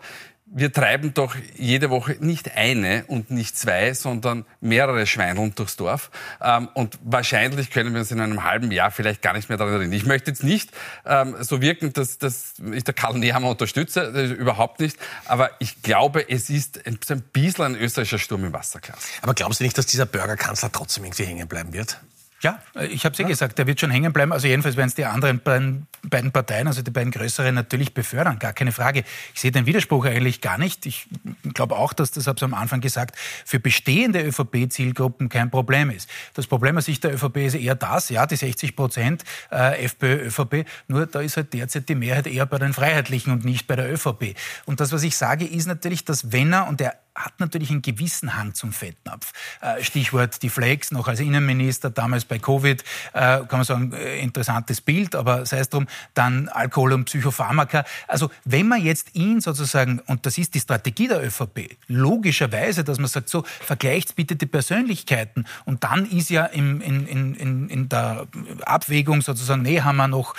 wir 0.50 0.72
treiben 0.72 1.12
doch 1.14 1.36
jede 1.56 1.90
Woche 1.90 2.16
nicht 2.20 2.54
eine 2.56 3.04
und 3.06 3.30
nicht 3.30 3.56
zwei, 3.56 3.92
sondern 3.94 4.44
mehrere 4.60 5.06
Schweineln 5.06 5.54
durchs 5.54 5.76
Dorf. 5.76 6.10
Ähm, 6.42 6.68
und 6.74 6.98
wahrscheinlich 7.02 7.70
können 7.70 7.92
wir 7.92 8.00
uns 8.00 8.10
in 8.10 8.20
einem 8.20 8.44
halben 8.44 8.70
Jahr 8.70 8.90
vielleicht 8.90 9.22
gar 9.22 9.34
nicht 9.34 9.48
mehr 9.48 9.58
daran 9.58 9.74
erinnern. 9.74 9.92
Ich 9.92 10.06
möchte 10.06 10.30
jetzt 10.30 10.44
nicht 10.44 10.70
ähm, 11.06 11.36
so 11.40 11.60
wirken, 11.60 11.92
dass, 11.92 12.18
dass 12.18 12.54
ich 12.72 12.84
der 12.84 12.94
Karl 12.94 13.18
Nehammer 13.18 13.50
unterstütze, 13.50 14.12
äh, 14.14 14.26
überhaupt 14.32 14.80
nicht. 14.80 14.98
Aber 15.24 15.50
ich 15.60 15.82
glaube, 15.82 16.28
es 16.28 16.50
ist 16.50 16.86
ein, 16.86 16.98
ein 17.08 17.22
bisschen 17.22 17.64
ein 17.64 17.76
österreichischer 17.76 18.18
Sturm 18.18 18.44
im 18.44 18.52
Wasserglas. 18.52 18.98
Aber 19.22 19.34
glauben 19.34 19.52
Sie 19.54 19.64
nicht, 19.64 19.76
dass 19.76 19.86
dieser 19.86 20.06
Bürgerkanzler 20.06 20.72
trotzdem 20.72 21.04
irgendwie 21.04 21.24
hängen 21.24 21.48
bleiben 21.48 21.72
wird? 21.72 21.98
Ja, 22.40 22.62
ich 22.88 23.04
habe 23.04 23.14
es 23.14 23.18
ja 23.18 23.26
gesagt, 23.26 23.58
der 23.58 23.66
wird 23.66 23.80
schon 23.80 23.90
hängen 23.90 24.12
bleiben. 24.12 24.32
Also 24.32 24.46
jedenfalls 24.46 24.76
werden 24.76 24.88
es 24.88 24.94
die 24.94 25.04
anderen 25.04 25.40
beiden, 25.40 25.88
beiden, 26.02 26.30
Parteien, 26.30 26.68
also 26.68 26.82
die 26.82 26.92
beiden 26.92 27.10
größeren, 27.10 27.52
natürlich 27.52 27.94
befördern, 27.94 28.38
gar 28.38 28.52
keine 28.52 28.70
Frage. 28.70 29.02
Ich 29.34 29.40
sehe 29.40 29.50
den 29.50 29.66
Widerspruch 29.66 30.04
eigentlich 30.04 30.40
gar 30.40 30.56
nicht. 30.56 30.86
Ich 30.86 31.08
glaube 31.52 31.74
auch, 31.76 31.92
dass 31.92 32.12
das, 32.12 32.28
habe 32.28 32.36
ich 32.36 32.44
am 32.44 32.54
Anfang 32.54 32.80
gesagt, 32.80 33.16
für 33.44 33.58
bestehende 33.58 34.22
ÖVP-Zielgruppen 34.22 35.28
kein 35.28 35.50
Problem 35.50 35.90
ist. 35.90 36.08
Das 36.34 36.46
Problem 36.46 36.78
aus 36.78 36.84
Sicht 36.84 37.02
der 37.02 37.14
ÖVP 37.14 37.38
ist 37.38 37.54
eher 37.54 37.74
das, 37.74 38.08
ja, 38.08 38.24
die 38.24 38.36
60 38.36 38.76
Prozent 38.76 39.24
äh, 39.50 39.84
FPÖ, 39.84 40.26
ÖVP, 40.26 40.64
nur 40.86 41.06
da 41.06 41.20
ist 41.20 41.36
halt 41.36 41.52
derzeit 41.52 41.88
die 41.88 41.96
Mehrheit 41.96 42.28
eher 42.28 42.46
bei 42.46 42.58
den 42.58 42.72
Freiheitlichen 42.72 43.32
und 43.32 43.44
nicht 43.44 43.66
bei 43.66 43.74
der 43.74 43.92
ÖVP. 43.92 44.36
Und 44.64 44.78
das, 44.78 44.92
was 44.92 45.02
ich 45.02 45.16
sage, 45.16 45.44
ist 45.44 45.66
natürlich, 45.66 46.04
dass 46.04 46.30
wenn 46.30 46.52
er, 46.52 46.68
und 46.68 46.78
der 46.78 46.94
hat 47.18 47.40
natürlich 47.40 47.70
einen 47.70 47.82
gewissen 47.82 48.36
Hang 48.36 48.54
zum 48.54 48.72
Fettnapf. 48.72 49.32
Äh, 49.60 49.82
Stichwort 49.82 50.42
die 50.42 50.48
Flex, 50.48 50.92
noch 50.92 51.08
als 51.08 51.20
Innenminister, 51.20 51.90
damals 51.90 52.24
bei 52.24 52.38
Covid, 52.38 52.82
äh, 53.12 53.20
kann 53.20 53.46
man 53.50 53.64
sagen, 53.64 53.92
äh, 53.92 54.20
interessantes 54.20 54.80
Bild, 54.80 55.14
aber 55.14 55.44
sei 55.44 55.58
es 55.58 55.68
drum, 55.68 55.86
dann 56.14 56.48
Alkohol 56.48 56.92
und 56.92 57.06
Psychopharmaka. 57.06 57.84
Also 58.06 58.30
wenn 58.44 58.68
man 58.68 58.82
jetzt 58.82 59.14
ihn 59.14 59.40
sozusagen, 59.40 60.00
und 60.06 60.26
das 60.26 60.38
ist 60.38 60.54
die 60.54 60.60
Strategie 60.60 61.08
der 61.08 61.24
ÖVP, 61.24 61.76
logischerweise, 61.88 62.84
dass 62.84 62.98
man 62.98 63.08
sagt, 63.08 63.28
so, 63.28 63.44
vergleicht 63.60 64.14
bitte 64.14 64.36
die 64.36 64.46
Persönlichkeiten 64.46 65.44
und 65.64 65.84
dann 65.84 66.06
ist 66.06 66.30
ja 66.30 66.44
im, 66.44 66.80
in, 66.80 67.06
in, 67.06 67.68
in 67.68 67.88
der 67.88 68.26
Abwägung 68.64 69.22
sozusagen 69.22 69.62
Nehammer 69.62 70.08
noch 70.08 70.34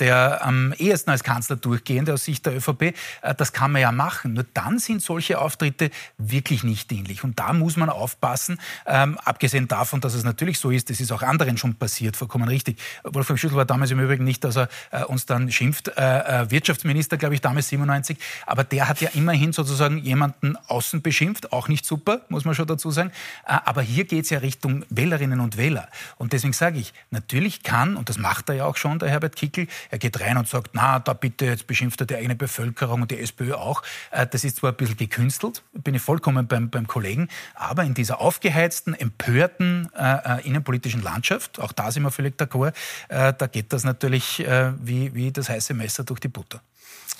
der 0.00 0.44
am 0.44 0.72
ehesten 0.74 1.10
als 1.10 1.24
Kanzler 1.24 1.56
durchgehende 1.56 2.12
aus 2.12 2.24
Sicht 2.24 2.46
der 2.46 2.56
ÖVP, 2.56 2.94
das 3.36 3.52
kann 3.52 3.72
man 3.72 3.82
ja 3.82 3.92
machen. 3.92 4.34
Nur 4.34 4.44
dann 4.54 4.78
sind 4.78 5.02
solche 5.02 5.40
Auftritte 5.40 5.90
wirklich 6.18 6.64
nicht 6.64 6.90
dienlich. 6.90 7.22
Und 7.22 7.38
da 7.38 7.52
muss 7.52 7.76
man 7.76 7.88
aufpassen, 7.88 8.60
ähm, 8.86 9.16
abgesehen 9.18 9.68
davon, 9.68 10.00
dass 10.00 10.14
es 10.14 10.24
natürlich 10.24 10.58
so 10.58 10.70
ist, 10.70 10.90
das 10.90 11.00
ist 11.00 11.12
auch 11.12 11.22
anderen 11.22 11.56
schon 11.56 11.76
passiert, 11.76 12.16
vollkommen 12.16 12.48
richtig. 12.48 12.78
Wolfgang 13.04 13.38
Schüttel 13.38 13.56
war 13.56 13.64
damals 13.64 13.92
im 13.92 14.00
Übrigen 14.00 14.24
nicht, 14.24 14.42
dass 14.42 14.56
er 14.56 14.68
äh, 14.90 15.04
uns 15.04 15.26
dann 15.26 15.50
schimpft, 15.50 15.88
äh, 15.96 16.42
äh 16.42 16.50
Wirtschaftsminister, 16.50 17.16
glaube 17.16 17.36
ich, 17.36 17.40
damals 17.40 17.68
97, 17.68 18.18
aber 18.46 18.64
der 18.64 18.88
hat 18.88 19.00
ja 19.00 19.10
immerhin 19.14 19.52
sozusagen 19.52 19.98
jemanden 19.98 20.56
außen 20.66 21.02
beschimpft, 21.02 21.52
auch 21.52 21.68
nicht 21.68 21.86
super, 21.86 22.22
muss 22.28 22.44
man 22.44 22.54
schon 22.54 22.66
dazu 22.66 22.90
sagen. 22.90 23.12
Äh, 23.46 23.58
aber 23.64 23.82
hier 23.82 24.04
geht 24.04 24.24
es 24.24 24.30
ja 24.30 24.38
Richtung 24.38 24.84
Wählerinnen 24.90 25.38
und 25.38 25.56
Wähler. 25.56 25.88
Und 26.16 26.32
deswegen 26.32 26.52
sage 26.52 26.78
ich, 26.78 26.92
natürlich 27.10 27.62
kann, 27.62 27.96
und 27.96 28.08
das 28.08 28.18
macht 28.18 28.48
er 28.48 28.56
ja 28.56 28.64
auch 28.64 28.76
schon, 28.76 28.98
der 28.98 29.08
Herbert 29.08 29.36
Kickel, 29.36 29.68
er 29.90 29.98
geht 29.98 30.20
rein 30.20 30.36
und 30.36 30.48
sagt, 30.48 30.70
na, 30.72 30.98
da 30.98 31.12
bitte, 31.12 31.46
jetzt 31.46 31.68
beschimpft 31.68 32.00
er 32.00 32.06
die 32.06 32.16
eigene 32.16 32.34
Bevölkerung 32.34 33.02
und 33.02 33.10
die 33.12 33.20
SPÖ 33.20 33.54
auch. 33.54 33.82
Äh, 34.10 34.26
das 34.26 34.42
ist 34.42 34.56
zwar 34.56 34.72
ein 34.72 34.76
bisschen 34.76 34.96
gekünstelt, 34.96 35.62
bin 35.72 35.94
ich 35.94 36.07
vollkommen 36.08 36.46
beim, 36.46 36.70
beim 36.70 36.86
Kollegen, 36.86 37.28
aber 37.54 37.84
in 37.84 37.92
dieser 37.92 38.18
aufgeheizten, 38.22 38.94
empörten 38.94 39.90
äh, 39.94 40.40
innenpolitischen 40.42 41.02
Landschaft, 41.02 41.60
auch 41.60 41.72
da 41.72 41.92
sind 41.92 42.02
wir 42.02 42.10
völlig 42.10 42.40
d'accord, 42.40 42.72
äh, 43.10 43.34
da 43.36 43.46
geht 43.46 43.74
das 43.74 43.84
natürlich 43.84 44.40
äh, 44.40 44.72
wie, 44.80 45.14
wie 45.14 45.32
das 45.32 45.50
heiße 45.50 45.74
Messer 45.74 46.04
durch 46.04 46.20
die 46.20 46.28
Butter. 46.28 46.62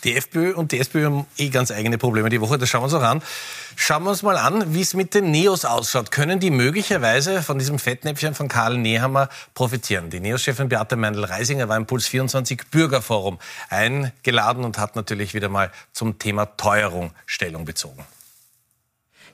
Die 0.04 0.16
FPÖ 0.16 0.54
und 0.54 0.72
die 0.72 0.78
SPÖ 0.78 1.04
haben 1.04 1.26
eh 1.36 1.50
ganz 1.50 1.70
eigene 1.70 1.98
Probleme 1.98 2.30
die 2.30 2.40
Woche, 2.40 2.56
das 2.56 2.70
schauen 2.70 2.80
wir 2.80 2.84
uns 2.84 2.94
auch 2.94 3.02
an. 3.02 3.20
Schauen 3.76 4.04
wir 4.04 4.10
uns 4.10 4.22
mal 4.22 4.38
an, 4.38 4.72
wie 4.72 4.80
es 4.80 4.94
mit 4.94 5.12
den 5.12 5.30
Neos 5.32 5.66
ausschaut. 5.66 6.10
Können 6.10 6.40
die 6.40 6.50
möglicherweise 6.50 7.42
von 7.42 7.58
diesem 7.58 7.78
Fettnäpfchen 7.78 8.34
von 8.34 8.48
Karl 8.48 8.78
Nehammer 8.78 9.28
profitieren? 9.52 10.08
Die 10.08 10.20
Neos-Chefin 10.20 10.70
Beate 10.70 10.96
Meindl-Reisinger 10.96 11.68
war 11.68 11.76
im 11.76 11.84
Puls 11.84 12.06
24 12.06 12.70
Bürgerforum 12.70 13.38
eingeladen 13.68 14.64
und 14.64 14.78
hat 14.78 14.96
natürlich 14.96 15.34
wieder 15.34 15.50
mal 15.50 15.70
zum 15.92 16.18
Thema 16.18 16.46
Teuerung 16.56 17.12
Stellung 17.26 17.66
bezogen. 17.66 18.06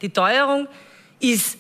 Die 0.05 0.11
Teuerung 0.11 0.69
ist 1.19 1.57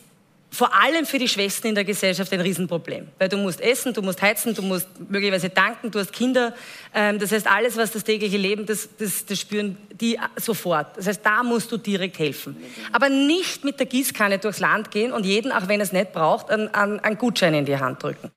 vor 0.51 0.75
allem 0.75 1.07
für 1.07 1.19
die 1.19 1.29
Schwächsten 1.29 1.69
in 1.69 1.75
der 1.75 1.85
Gesellschaft 1.85 2.31
ein 2.31 2.43
Riesenproblem. 2.43 3.09
Weil 3.19 3.31
du 3.31 3.39
musst 3.39 3.59
essen, 3.59 3.95
du 3.95 4.03
musst 4.03 4.21
heizen, 4.21 4.55
du 4.55 4.61
musst 4.61 4.87
möglicherweise 5.09 5.53
tanken, 5.53 5.91
du 5.91 5.99
hast 5.99 6.13
Kinder. 6.13 6.55
Ähm, 6.95 7.19
das 7.19 7.33
heißt, 7.33 7.47
alles, 7.47 7.79
was 7.79 7.93
das 7.93 8.05
tägliche 8.05 8.37
Leben, 8.37 8.67
das, 8.67 8.91
das, 8.99 9.25
das 9.25 9.41
spüren 9.41 9.79
die 9.99 10.19
sofort. 10.37 10.95
Das 10.99 11.07
heißt, 11.07 11.25
da 11.25 11.43
musst 11.43 11.73
du 11.73 11.79
direkt 11.79 12.19
helfen. 12.19 12.55
Aber 12.93 13.09
nicht 13.09 13.65
mit 13.65 13.81
der 13.81 13.87
Gießkanne 13.87 14.39
durchs 14.39 14.61
Land 14.61 14.91
gehen 14.91 15.11
und 15.11 15.25
jeden, 15.25 15.51
auch 15.51 15.67
wenn 15.67 15.81
er 15.81 15.85
es 15.85 15.93
nicht 15.93 16.13
braucht, 16.13 16.51
einen, 16.51 16.69
einen 16.69 17.17
Gutschein 17.17 17.55
in 17.55 17.65
die 17.65 17.79
Hand 17.79 18.03
drücken. 18.03 18.31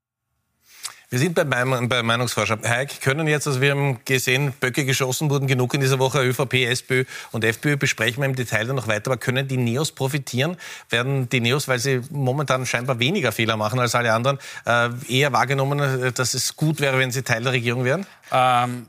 Wir 1.09 1.19
sind 1.19 1.35
bei, 1.35 1.45
bei 1.45 2.03
Meinungsforscher. 2.03 2.59
Heik, 2.65 2.99
können 2.99 3.27
jetzt, 3.27 3.47
also 3.47 3.61
wir 3.61 3.71
haben 3.71 3.99
gesehen, 4.03 4.51
Böcke 4.59 4.83
geschossen 4.83 5.29
wurden 5.29 5.47
genug 5.47 5.73
in 5.73 5.79
dieser 5.79 5.99
Woche, 5.99 6.21
ÖVP, 6.21 6.65
SPÖ 6.65 7.05
und 7.31 7.45
FPÖ, 7.45 7.77
besprechen 7.77 8.21
wir 8.21 8.25
im 8.25 8.35
Detail 8.35 8.65
dann 8.65 8.75
noch 8.75 8.89
weiter, 8.89 9.11
aber 9.11 9.17
können 9.17 9.47
die 9.47 9.55
Neos 9.55 9.93
profitieren? 9.93 10.57
Werden 10.89 11.29
die 11.29 11.39
Neos, 11.39 11.69
weil 11.69 11.79
sie 11.79 12.01
momentan 12.09 12.65
scheinbar 12.65 12.99
weniger 12.99 13.31
Fehler 13.31 13.55
machen 13.55 13.79
als 13.79 13.95
alle 13.95 14.11
anderen, 14.11 14.37
äh, 14.65 14.89
eher 15.07 15.31
wahrgenommen, 15.31 16.11
dass 16.13 16.33
es 16.33 16.57
gut 16.57 16.81
wäre, 16.81 16.99
wenn 16.99 17.11
sie 17.11 17.21
Teil 17.21 17.41
der 17.41 17.53
Regierung 17.53 17.85
wären? 17.85 18.05
Ähm 18.29 18.87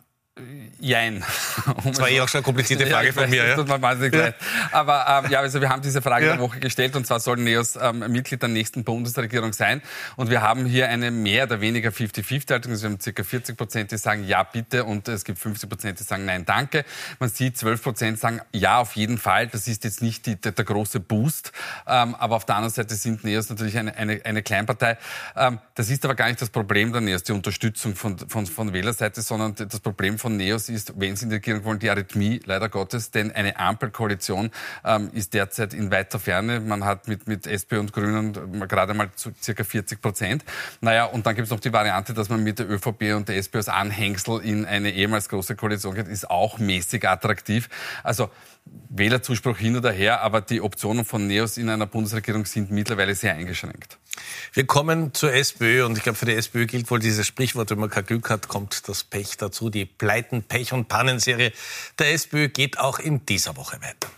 Jein. 0.80 1.24
Das 1.84 2.00
war 2.00 2.08
eh 2.08 2.20
auch 2.20 2.28
schon 2.28 2.38
eine 2.38 2.44
komplizierte 2.44 2.86
Frage 2.86 3.08
ja, 3.08 3.12
von 3.12 3.30
mir. 3.30 3.46
Das 3.46 3.56
tut 3.56 3.68
mir 3.68 3.80
wahnsinnig 3.80 4.14
ja. 4.14 4.20
leid. 4.20 4.34
Aber 4.72 5.22
ähm, 5.24 5.30
ja, 5.30 5.40
also 5.40 5.60
wir 5.60 5.68
haben 5.68 5.82
diese 5.82 6.02
Frage 6.02 6.26
ja. 6.26 6.32
der 6.32 6.40
Woche 6.40 6.60
gestellt 6.60 6.96
und 6.96 7.06
zwar 7.06 7.20
sollen 7.20 7.44
NEOS 7.44 7.76
ähm, 7.80 8.00
Mitglied 8.10 8.42
der 8.42 8.48
nächsten 8.48 8.84
Bundesregierung 8.84 9.52
sein. 9.52 9.82
Und 10.16 10.30
wir 10.30 10.42
haben 10.42 10.66
hier 10.66 10.88
eine 10.88 11.10
mehr 11.10 11.44
oder 11.44 11.60
weniger 11.60 11.90
50-50-Haltung. 11.90 12.72
Also 12.72 12.84
wir 12.84 12.90
haben 12.90 12.98
ca. 12.98 13.22
40 13.22 13.56
Prozent, 13.56 13.90
die 13.90 13.98
sagen 13.98 14.24
ja, 14.24 14.42
bitte 14.42 14.84
und 14.84 15.08
es 15.08 15.24
gibt 15.24 15.38
50 15.38 15.68
Prozent, 15.68 16.00
die 16.00 16.04
sagen 16.04 16.24
nein, 16.24 16.44
danke. 16.44 16.84
Man 17.18 17.28
sieht, 17.28 17.56
12 17.56 17.82
Prozent 17.82 18.18
sagen 18.18 18.40
ja, 18.52 18.78
auf 18.78 18.96
jeden 18.96 19.18
Fall. 19.18 19.46
Das 19.48 19.68
ist 19.68 19.84
jetzt 19.84 20.02
nicht 20.02 20.26
die, 20.26 20.36
der, 20.36 20.52
der, 20.52 20.64
große 20.64 21.00
Boost. 21.00 21.52
Ähm, 21.86 22.14
aber 22.14 22.36
auf 22.36 22.44
der 22.44 22.56
anderen 22.56 22.74
Seite 22.74 22.94
sind 22.94 23.24
NEOS 23.24 23.50
natürlich 23.50 23.78
eine, 23.78 23.96
eine, 23.96 24.20
eine 24.24 24.42
Kleinpartei. 24.42 24.98
Ähm, 25.36 25.58
das 25.74 25.90
ist 25.90 26.04
aber 26.04 26.14
gar 26.14 26.28
nicht 26.28 26.40
das 26.40 26.50
Problem 26.50 26.92
der 26.92 27.00
NEOS, 27.00 27.24
die 27.24 27.32
Unterstützung 27.32 27.94
von, 27.94 28.18
von, 28.18 28.46
von 28.46 28.72
Wählerseite, 28.72 29.22
sondern 29.22 29.54
das 29.54 29.80
Problem 29.80 30.18
von 30.18 30.27
von 30.28 30.36
NEOS 30.36 30.68
ist, 30.68 30.92
wenn 31.00 31.16
Sie 31.16 31.24
in 31.24 31.30
die 31.30 31.36
Regierung 31.36 31.64
wollen, 31.64 31.78
die 31.78 31.88
Arrhythmie, 31.88 32.40
leider 32.44 32.68
Gottes, 32.68 33.10
denn 33.10 33.32
eine 33.32 33.58
Ampelkoalition 33.58 34.50
ähm, 34.84 35.10
ist 35.14 35.32
derzeit 35.32 35.72
in 35.72 35.90
weiter 35.90 36.18
Ferne. 36.18 36.60
Man 36.60 36.84
hat 36.84 37.08
mit, 37.08 37.26
mit 37.26 37.46
SP 37.48 37.80
und 37.80 37.94
Grünen 37.94 38.34
gerade 38.68 38.92
mal 38.92 39.10
zu 39.14 39.30
circa 39.40 39.64
40 39.64 40.02
Prozent. 40.02 40.44
Naja, 40.82 41.06
und 41.06 41.24
dann 41.24 41.34
gibt 41.34 41.46
es 41.46 41.50
noch 41.50 41.60
die 41.60 41.72
Variante, 41.72 42.12
dass 42.12 42.28
man 42.28 42.42
mit 42.42 42.58
der 42.58 42.68
ÖVP 42.68 43.14
und 43.16 43.30
der 43.30 43.38
SP 43.40 43.56
als 43.56 43.70
Anhängsel 43.70 44.40
in 44.42 44.66
eine 44.66 44.90
ehemals 44.90 45.30
große 45.30 45.56
Koalition 45.56 45.94
geht, 45.94 46.08
ist 46.08 46.28
auch 46.28 46.58
mäßig 46.58 47.08
attraktiv. 47.08 47.70
Also 48.02 48.28
Wählerzuspruch 48.90 49.56
hin 49.56 49.76
oder 49.76 49.92
her, 49.92 50.22
aber 50.22 50.40
die 50.40 50.60
Optionen 50.60 51.04
von 51.04 51.26
NEOS 51.26 51.56
in 51.56 51.68
einer 51.68 51.86
Bundesregierung 51.86 52.46
sind 52.46 52.70
mittlerweile 52.70 53.14
sehr 53.14 53.34
eingeschränkt. 53.34 53.98
Wir 54.52 54.66
kommen 54.66 55.14
zur 55.14 55.32
SPÖ 55.32 55.84
und 55.84 55.96
ich 55.96 56.02
glaube, 56.02 56.18
für 56.18 56.26
die 56.26 56.34
SPÖ 56.34 56.66
gilt 56.66 56.90
wohl 56.90 56.98
dieses 56.98 57.26
Sprichwort, 57.26 57.70
wenn 57.70 57.78
man 57.78 57.90
kein 57.90 58.06
Glück 58.06 58.30
hat, 58.30 58.48
kommt 58.48 58.88
das 58.88 59.04
Pech 59.04 59.36
dazu. 59.36 59.70
Die 59.70 59.84
Pleiten, 59.84 60.42
Pech 60.42 60.72
und 60.72 60.88
Pannenserie 60.88 61.52
der 61.98 62.12
SPÖ 62.12 62.48
geht 62.48 62.78
auch 62.78 62.98
in 62.98 63.24
dieser 63.26 63.56
Woche 63.56 63.80
weiter. 63.80 64.08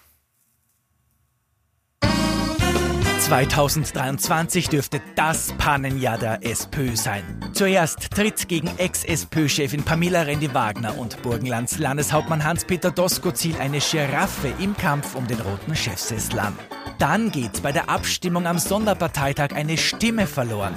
2023 3.21 4.69
dürfte 4.71 5.03
das 5.15 5.53
Pannenjahr 5.59 6.17
der 6.17 6.45
SPÖ 6.45 6.97
sein. 6.97 7.23
Zuerst 7.53 8.11
tritt 8.11 8.49
gegen 8.49 8.71
Ex-SPÖ-Chefin 8.79 9.83
Pamela 9.83 10.23
Rendi-Wagner 10.23 10.97
und 10.97 11.21
Burgenlands 11.23 11.79
Landeshauptmann 11.79 12.43
Hans-Peter 12.43 12.91
Doskozil 12.91 13.57
eine 13.61 13.79
Giraffe 13.79 14.53
im 14.59 14.75
Kampf 14.75 15.15
um 15.15 15.27
den 15.27 15.39
roten 15.41 15.77
Chefsessel 15.77 16.39
an. 16.41 16.59
Dann 16.99 17.31
geht 17.31 17.63
bei 17.63 17.73
der 17.73 17.91
Abstimmung 17.91 18.47
am 18.47 18.59
Sonderparteitag 18.59 19.53
eine 19.55 19.77
Stimme 19.77 20.27
verloren. 20.27 20.75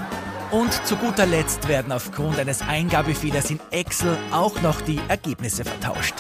Und 0.52 0.74
zu 0.86 0.98
guter 0.98 1.26
Letzt 1.26 1.68
werden 1.70 1.94
aufgrund 1.94 2.38
eines 2.38 2.62
Eingabefehlers 2.62 3.52
in 3.52 3.60
Excel 3.72 4.18
auch 4.32 4.62
noch 4.62 4.82
die 4.82 5.00
Ergebnisse 5.08 5.64
vertauscht. 5.64 6.16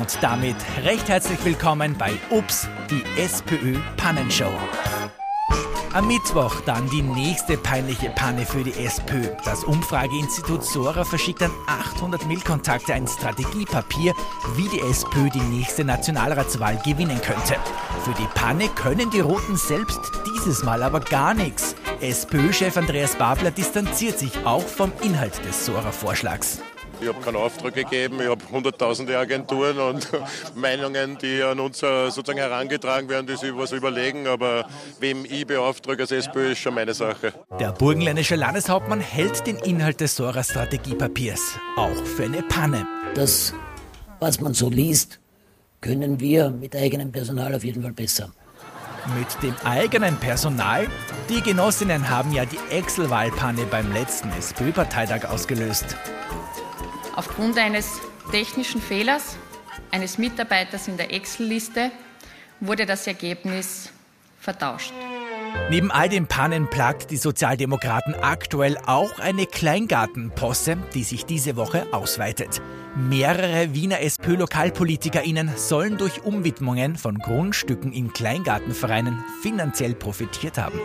Und 0.00 0.18
damit 0.22 0.56
recht 0.84 1.08
herzlich 1.08 1.44
willkommen 1.44 1.94
bei 1.98 2.12
Ups, 2.30 2.66
die 2.90 3.04
SPÖ 3.20 3.76
Pannenshow. 3.98 4.52
Am 5.94 6.06
Mittwoch 6.06 6.62
dann 6.64 6.88
die 6.88 7.02
nächste 7.02 7.58
peinliche 7.58 8.08
Panne 8.08 8.46
für 8.46 8.64
die 8.64 8.72
SPÖ. 8.82 9.28
Das 9.44 9.62
Umfrageinstitut 9.62 10.64
Sora 10.64 11.04
verschickt 11.04 11.42
an 11.42 11.50
800 11.66 12.24
Millkontakte 12.24 12.94
ein 12.94 13.06
Strategiepapier, 13.06 14.14
wie 14.56 14.68
die 14.68 14.80
SPÖ 14.80 15.28
die 15.28 15.40
nächste 15.40 15.84
Nationalratswahl 15.84 16.78
gewinnen 16.78 17.20
könnte. 17.20 17.56
Für 18.04 18.14
die 18.14 18.28
Panne 18.34 18.68
können 18.70 19.10
die 19.10 19.20
Roten 19.20 19.56
selbst 19.56 20.00
dieses 20.34 20.62
Mal 20.62 20.82
aber 20.82 21.00
gar 21.00 21.34
nichts. 21.34 21.74
SPÖ-Chef 22.00 22.74
Andreas 22.78 23.16
Babler 23.16 23.50
distanziert 23.50 24.18
sich 24.18 24.32
auch 24.46 24.66
vom 24.66 24.92
Inhalt 25.02 25.44
des 25.44 25.66
Sora-Vorschlags. 25.66 26.62
Ich 27.02 27.08
habe 27.08 27.20
keine 27.20 27.38
Aufträge 27.38 27.82
gegeben, 27.82 28.20
ich 28.20 28.28
habe 28.28 28.40
hunderttausende 28.48 29.18
Agenturen 29.18 29.76
und 29.80 30.08
Meinungen, 30.54 31.18
die 31.18 31.42
an 31.42 31.58
uns 31.58 31.82
äh, 31.82 32.10
sozusagen 32.10 32.38
herangetragen 32.38 33.08
werden, 33.08 33.26
die 33.26 33.36
sich 33.36 33.50
was 33.56 33.72
überlegen. 33.72 34.28
Aber 34.28 34.66
wem 35.00 35.24
ich 35.24 35.44
beauftrage 35.44 36.02
als 36.02 36.12
SPÖ, 36.12 36.52
ist 36.52 36.58
schon 36.58 36.74
meine 36.74 36.94
Sache. 36.94 37.32
Der 37.58 37.72
burgenländische 37.72 38.36
Landeshauptmann 38.36 39.00
hält 39.00 39.44
den 39.48 39.56
Inhalt 39.56 40.00
des 40.00 40.14
Sora-Strategiepapiers 40.14 41.58
auch 41.76 42.04
für 42.04 42.24
eine 42.24 42.42
Panne. 42.42 42.86
Das, 43.16 43.52
was 44.20 44.40
man 44.40 44.54
so 44.54 44.70
liest, 44.70 45.18
können 45.80 46.20
wir 46.20 46.50
mit 46.50 46.76
eigenem 46.76 47.10
Personal 47.10 47.52
auf 47.52 47.64
jeden 47.64 47.82
Fall 47.82 47.92
besser. 47.92 48.30
Mit 49.18 49.42
dem 49.42 49.56
eigenen 49.64 50.16
Personal? 50.18 50.86
Die 51.28 51.40
Genossinnen 51.42 52.08
haben 52.08 52.32
ja 52.32 52.44
die 52.44 52.60
Excel-Wahlpanne 52.70 53.66
beim 53.68 53.92
letzten 53.92 54.30
SPÖ-Parteitag 54.30 55.28
ausgelöst. 55.28 55.96
Aufgrund 57.14 57.58
eines 57.58 58.00
technischen 58.30 58.80
Fehlers 58.80 59.36
eines 59.90 60.18
Mitarbeiters 60.18 60.88
in 60.88 60.96
der 60.96 61.12
Excel-Liste 61.12 61.90
wurde 62.60 62.86
das 62.86 63.06
Ergebnis 63.06 63.90
vertauscht. 64.40 64.92
Neben 65.70 65.90
all 65.90 66.08
den 66.08 66.26
Pannen 66.26 66.68
plagt 66.68 67.10
die 67.10 67.16
Sozialdemokraten 67.16 68.14
aktuell 68.14 68.78
auch 68.86 69.18
eine 69.18 69.46
Kleingartenposse, 69.46 70.78
die 70.94 71.04
sich 71.04 71.26
diese 71.26 71.56
Woche 71.56 71.86
ausweitet. 71.92 72.62
Mehrere 72.96 73.74
Wiener 73.74 74.00
SPÖ-LokalpolitikerInnen 74.00 75.50
sollen 75.56 75.98
durch 75.98 76.24
Umwidmungen 76.24 76.96
von 76.96 77.18
Grundstücken 77.18 77.92
in 77.92 78.12
Kleingartenvereinen 78.12 79.22
finanziell 79.42 79.94
profitiert 79.94 80.58
haben. 80.58 80.78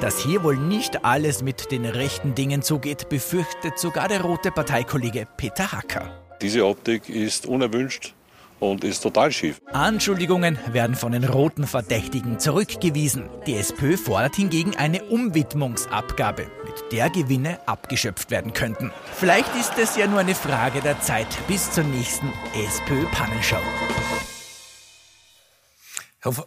Dass 0.00 0.18
hier 0.18 0.42
wohl 0.42 0.56
nicht 0.56 1.04
alles 1.04 1.42
mit 1.42 1.70
den 1.72 1.86
rechten 1.86 2.34
Dingen 2.34 2.62
zugeht, 2.62 3.08
befürchtet 3.08 3.78
sogar 3.78 4.08
der 4.08 4.20
rote 4.20 4.50
Parteikollege 4.50 5.26
Peter 5.36 5.72
Hacker. 5.72 6.22
Diese 6.42 6.66
Optik 6.66 7.08
ist 7.08 7.46
unerwünscht 7.46 8.14
und 8.60 8.84
ist 8.84 9.00
total 9.00 9.32
schief. 9.32 9.60
Anschuldigungen 9.72 10.58
werden 10.70 10.96
von 10.96 11.12
den 11.12 11.24
roten 11.24 11.66
Verdächtigen 11.66 12.38
zurückgewiesen. 12.38 13.28
Die 13.46 13.54
SPÖ 13.54 13.96
fordert 13.96 14.36
hingegen 14.36 14.76
eine 14.76 15.02
Umwidmungsabgabe, 15.04 16.46
mit 16.64 16.92
der 16.92 17.08
Gewinne 17.08 17.58
abgeschöpft 17.66 18.30
werden 18.30 18.52
könnten. 18.52 18.92
Vielleicht 19.14 19.54
ist 19.56 19.78
es 19.78 19.96
ja 19.96 20.06
nur 20.06 20.20
eine 20.20 20.34
Frage 20.34 20.80
der 20.82 21.00
Zeit 21.00 21.28
bis 21.48 21.70
zur 21.70 21.84
nächsten 21.84 22.30
SPÖ-Pannenshow. 22.54 23.62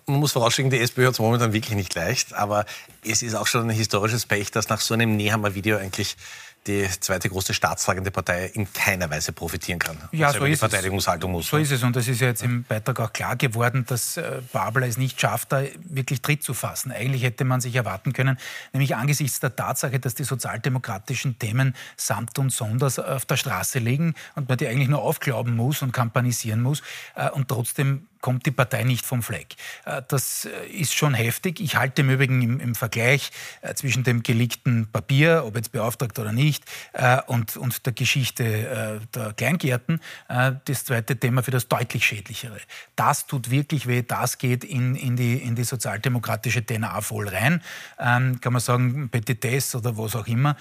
Man 0.07 0.19
muss 0.19 0.33
vorausschicken, 0.33 0.69
die 0.71 0.79
SPÖ 0.79 1.07
hat 1.07 1.13
es 1.13 1.19
momentan 1.19 1.53
wirklich 1.53 1.75
nicht 1.75 1.95
leicht, 1.95 2.33
aber 2.33 2.65
es 3.05 3.21
ist 3.21 3.35
auch 3.35 3.47
schon 3.47 3.69
ein 3.69 3.75
historisches 3.75 4.25
Pech, 4.25 4.51
dass 4.51 4.69
nach 4.69 4.81
so 4.81 4.93
einem 4.93 5.15
Nehammer-Video 5.15 5.77
eigentlich 5.77 6.17
die 6.67 6.87
zweite 6.99 7.29
große 7.29 7.53
staatstragende 7.53 8.11
Partei 8.11 8.45
in 8.53 8.71
keiner 8.71 9.09
Weise 9.09 9.31
profitieren 9.31 9.79
kann. 9.79 9.97
Ja, 10.11 10.33
so 10.33 10.45
die 10.45 10.51
ist 10.51 10.59
Verteidigungshaltung 10.59 11.31
muss. 11.31 11.47
So 11.47 11.57
ist 11.57 11.71
es. 11.71 11.83
Und 11.83 11.95
das 11.95 12.07
ist 12.07 12.19
ja 12.19 12.27
jetzt 12.27 12.43
im 12.43 12.63
Beitrag 12.63 12.99
auch 12.99 13.13
klar 13.13 13.35
geworden, 13.37 13.85
dass 13.87 14.17
äh, 14.17 14.41
Babler 14.51 14.87
es 14.87 14.97
nicht 14.97 15.19
schafft, 15.19 15.51
da 15.51 15.63
wirklich 15.83 16.21
Tritt 16.21 16.43
zu 16.43 16.53
fassen. 16.53 16.91
Eigentlich 16.91 17.23
hätte 17.23 17.45
man 17.45 17.61
sich 17.61 17.75
erwarten 17.75 18.13
können, 18.13 18.37
nämlich 18.73 18.95
angesichts 18.95 19.39
der 19.39 19.55
Tatsache, 19.55 19.99
dass 19.99 20.15
die 20.15 20.25
sozialdemokratischen 20.25 21.39
Themen 21.39 21.75
samt 21.95 22.37
und 22.37 22.51
sonders 22.51 22.99
auf 22.99 23.25
der 23.25 23.37
Straße 23.37 23.79
liegen 23.79 24.13
und 24.35 24.49
man 24.49 24.57
die 24.57 24.67
eigentlich 24.67 24.89
nur 24.89 25.01
aufglauben 25.01 25.55
muss 25.55 25.81
und 25.81 25.93
kampanisieren 25.93 26.61
muss 26.61 26.83
äh, 27.15 27.29
und 27.29 27.47
trotzdem 27.47 28.09
kommt 28.21 28.45
die 28.45 28.51
Partei 28.51 28.83
nicht 28.83 29.05
vom 29.05 29.23
Fleck. 29.23 29.55
Äh, 29.85 30.01
das 30.07 30.45
äh, 30.45 30.67
ist 30.67 30.93
schon 30.93 31.13
heftig. 31.13 31.59
Ich 31.59 31.75
halte 31.75 32.01
im 32.01 32.09
Übrigen 32.09 32.41
im, 32.41 32.59
im 32.59 32.75
Vergleich 32.75 33.31
äh, 33.61 33.73
zwischen 33.73 34.03
dem 34.03 34.23
geleakten 34.23 34.87
Papier, 34.91 35.43
ob 35.45 35.55
jetzt 35.55 35.71
beauftragt 35.71 36.17
oder 36.19 36.31
nicht, 36.31 36.63
und, 37.27 37.55
und 37.57 37.85
der 37.85 37.93
Geschichte 37.93 39.01
der 39.13 39.33
Kleingärten 39.33 39.99
das 40.27 40.85
zweite 40.85 41.15
Thema 41.17 41.43
für 41.43 41.51
das 41.51 41.67
deutlich 41.67 42.05
schädlichere. 42.05 42.57
Das 42.95 43.25
tut 43.25 43.49
wirklich 43.51 43.87
weh, 43.87 44.01
das 44.01 44.37
geht 44.37 44.63
in, 44.63 44.95
in, 44.95 45.15
die, 45.15 45.35
in 45.35 45.55
die 45.55 45.63
sozialdemokratische 45.63 46.65
DNA 46.65 47.01
voll 47.01 47.27
rein. 47.27 47.61
Ähm, 47.99 48.41
kann 48.41 48.53
man 48.53 48.61
sagen, 48.61 49.09
Petitesse 49.09 49.77
oder 49.77 49.97
was 49.97 50.15
auch 50.15 50.27
immer. 50.27 50.55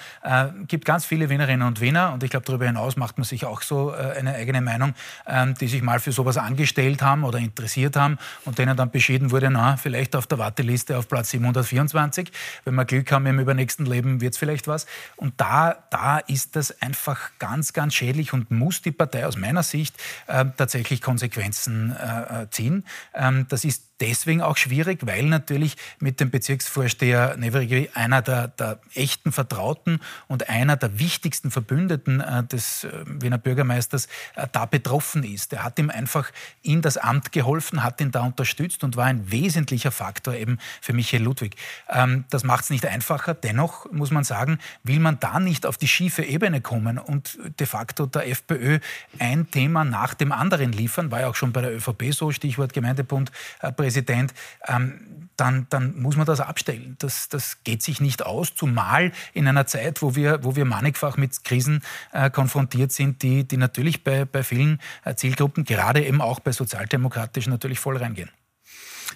Gibt 0.66 0.84
ganz 0.84 1.04
viele 1.04 1.28
Wienerinnen 1.28 1.66
und 1.66 1.80
Wiener 1.80 2.12
und 2.12 2.22
ich 2.22 2.30
glaube, 2.30 2.46
darüber 2.46 2.66
hinaus 2.66 2.96
macht 2.96 3.18
man 3.18 3.24
sich 3.24 3.44
auch 3.44 3.62
so 3.62 3.90
eine 3.90 4.34
eigene 4.34 4.60
Meinung, 4.60 4.94
äh, 5.26 5.52
die 5.54 5.68
sich 5.68 5.82
mal 5.82 6.00
für 6.00 6.12
sowas 6.12 6.36
angestellt 6.36 7.02
haben 7.02 7.24
oder 7.24 7.38
interessiert 7.48 7.96
haben 7.96 8.18
und 8.44 8.58
denen 8.58 8.76
dann 8.76 8.90
beschieden 8.90 9.30
wurde, 9.30 9.50
na, 9.50 9.76
vielleicht 9.76 10.14
auf 10.14 10.26
der 10.26 10.38
Warteliste 10.38 10.96
auf 10.98 11.08
Platz 11.08 11.30
724. 11.30 12.30
Wenn 12.64 12.74
wir 12.74 12.84
Glück 12.84 13.10
haben 13.12 13.26
im 13.26 13.38
übernächsten 13.38 13.86
Leben, 13.86 14.20
wird 14.20 14.34
es 14.34 14.38
vielleicht 14.38 14.68
was. 14.68 14.86
Und 15.16 15.34
da, 15.38 15.76
da 15.90 16.18
ist 16.18 16.56
das 16.56 16.80
einfach 16.82 17.30
ganz, 17.38 17.72
ganz 17.72 17.94
schädlich 17.94 18.32
und 18.32 18.50
muss 18.50 18.82
die 18.82 18.92
Partei 18.92 19.26
aus 19.26 19.36
meiner 19.36 19.62
Sicht 19.62 19.96
äh, 20.26 20.44
tatsächlich 20.56 21.02
Konsequenzen 21.02 21.94
äh, 21.96 22.42
äh 22.42 22.50
ziehen. 22.50 22.84
Ähm, 23.14 23.46
das 23.48 23.64
ist 23.64 23.87
deswegen 24.00 24.42
auch 24.42 24.56
schwierig, 24.56 25.06
weil 25.06 25.24
natürlich 25.24 25.76
mit 25.98 26.20
dem 26.20 26.30
Bezirksvorsteher 26.30 27.36
Neverigi 27.36 27.90
einer 27.94 28.22
der, 28.22 28.48
der, 28.48 28.80
echten 28.94 29.32
Vertrauten 29.32 30.00
und 30.28 30.48
einer 30.48 30.76
der 30.76 30.98
wichtigsten 30.98 31.50
Verbündeten 31.50 32.20
äh, 32.20 32.44
des 32.44 32.84
äh, 32.84 32.90
Wiener 33.06 33.38
Bürgermeisters 33.38 34.06
äh, 34.34 34.46
da 34.50 34.66
betroffen 34.66 35.24
ist. 35.24 35.52
Er 35.52 35.64
hat 35.64 35.78
ihm 35.78 35.90
einfach 35.90 36.30
in 36.62 36.82
das 36.82 36.96
Amt 36.96 37.32
geholfen, 37.32 37.82
hat 37.82 38.00
ihn 38.00 38.10
da 38.10 38.22
unterstützt 38.22 38.84
und 38.84 38.96
war 38.96 39.06
ein 39.06 39.30
wesentlicher 39.30 39.90
Faktor 39.90 40.34
eben 40.34 40.58
für 40.80 40.92
Michael 40.92 41.22
Ludwig. 41.22 41.56
Ähm, 41.88 42.24
das 42.30 42.44
macht 42.44 42.64
es 42.64 42.70
nicht 42.70 42.86
einfacher. 42.86 43.34
Dennoch 43.34 43.90
muss 43.92 44.10
man 44.10 44.24
sagen, 44.24 44.58
will 44.82 45.00
man 45.00 45.20
da 45.20 45.40
nicht 45.40 45.66
auf 45.66 45.76
die 45.76 45.88
schiefe 45.88 46.22
Ebene 46.22 46.60
kommen 46.60 46.98
und 46.98 47.38
de 47.58 47.66
facto 47.66 48.06
der 48.06 48.28
FPÖ 48.28 48.78
ein 49.18 49.50
Thema 49.50 49.84
nach 49.84 50.14
dem 50.14 50.32
anderen 50.32 50.72
liefern, 50.72 51.10
war 51.10 51.20
ja 51.20 51.28
auch 51.28 51.34
schon 51.34 51.52
bei 51.52 51.60
der 51.60 51.74
ÖVP 51.74 52.12
so, 52.12 52.32
Stichwort 52.32 52.72
Gemeindebund, 52.72 53.30
äh, 53.60 53.72
Präsident, 53.88 54.34
ähm, 54.66 55.30
dann, 55.36 55.66
dann 55.70 55.98
muss 55.98 56.16
man 56.16 56.26
das 56.26 56.40
abstellen. 56.40 56.96
Das, 56.98 57.30
das 57.30 57.64
geht 57.64 57.82
sich 57.82 58.02
nicht 58.02 58.26
aus, 58.26 58.54
zumal 58.54 59.12
in 59.32 59.48
einer 59.48 59.66
Zeit, 59.66 60.02
wo 60.02 60.14
wir, 60.14 60.44
wo 60.44 60.56
wir 60.56 60.66
mannigfach 60.66 61.16
mit 61.16 61.42
Krisen 61.42 61.82
äh, 62.12 62.28
konfrontiert 62.28 62.92
sind, 62.92 63.22
die, 63.22 63.44
die 63.48 63.56
natürlich 63.56 64.04
bei, 64.04 64.26
bei 64.26 64.42
vielen 64.42 64.78
äh, 65.04 65.14
Zielgruppen, 65.14 65.64
gerade 65.64 66.04
eben 66.04 66.20
auch 66.20 66.40
bei 66.40 66.52
Sozialdemokratischen, 66.52 67.50
natürlich 67.50 67.78
voll 67.78 67.96
reingehen. 67.96 68.30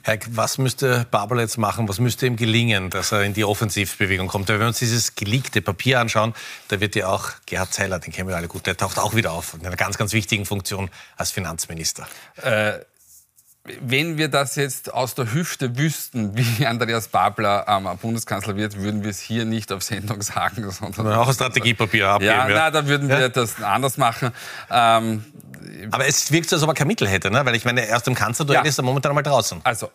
Herr, 0.05 0.19
was 0.31 0.57
müsste 0.57 1.07
Babel 1.11 1.39
jetzt 1.39 1.59
machen? 1.59 1.87
Was 1.87 2.01
müsste 2.01 2.27
ihm 2.27 2.37
gelingen, 2.37 2.89
dass 2.89 3.13
er 3.13 3.25
in 3.25 3.35
die 3.35 3.45
Offensivbewegung 3.45 4.27
kommt? 4.27 4.49
Wenn 4.49 4.59
wir 4.59 4.67
uns 4.67 4.79
dieses 4.79 5.17
geleakte 5.17 5.61
Papier 5.61 6.01
anschauen, 6.01 6.33
da 6.69 6.81
wird 6.81 6.97
ja 6.97 7.09
auch 7.09 7.31
Gerhard 7.45 7.75
Zeiler, 7.75 7.99
den 7.99 8.11
kennen 8.11 8.29
wir 8.29 8.37
alle 8.37 8.49
gut, 8.49 8.67
der 8.67 8.77
taucht 8.77 8.99
auch 8.99 9.15
wieder 9.15 9.33
auf 9.33 9.53
in 9.53 9.67
einer 9.67 9.77
ganz, 9.77 9.99
ganz 9.99 10.15
wichtigen 10.15 10.47
Funktion 10.47 10.89
als 11.17 11.31
Finanzminister. 11.31 12.09
Äh 12.37 12.79
wenn 13.81 14.19
wir 14.19 14.29
das 14.29 14.57
jetzt 14.57 14.93
aus 14.93 15.15
der 15.15 15.33
Hüfte 15.33 15.79
wüssten, 15.79 16.37
wie 16.37 16.67
Andreas 16.67 17.09
Babler 17.09 17.67
ähm, 17.69 17.89
Bundeskanzler 18.01 18.57
wird, 18.57 18.79
würden 18.79 19.05
wir 19.05 19.11
es 19.11 19.21
hier 19.21 19.45
nicht 19.45 19.73
auf 19.73 19.83
Sendung 19.83 20.21
sagen, 20.23 20.69
sondern 20.71 21.15
auch 21.15 21.29
ein 21.29 21.35
Strategiepapier 21.35 22.09
abgeben. 22.09 22.33
Ja, 22.33 22.49
ja. 22.49 22.55
Na, 22.55 22.71
da 22.71 22.87
würden 22.87 23.09
ja. 23.09 23.19
wir 23.19 23.29
das 23.29 23.63
anders 23.63 23.99
machen. 23.99 24.33
Ähm, 24.71 25.25
aber 25.91 26.07
es 26.07 26.31
wirkt 26.33 26.49
so, 26.51 26.57
als 26.57 26.63
ob 26.63 26.71
er 26.71 26.75
kein 26.75 26.87
Mittel 26.87 27.09
hätte, 27.09 27.31
ne? 27.31 27.45
weil 27.45 27.55
ich 27.55 27.65
meine, 27.65 27.87
erst 27.87 28.09
im 28.09 28.15
Kanzlerduell 28.15 28.61
ja. 28.61 28.69
ist 28.69 28.79
er 28.79 28.85
momentan 28.85 29.15
mal 29.15 29.23
draußen. 29.23 29.61
Also, 29.65 29.91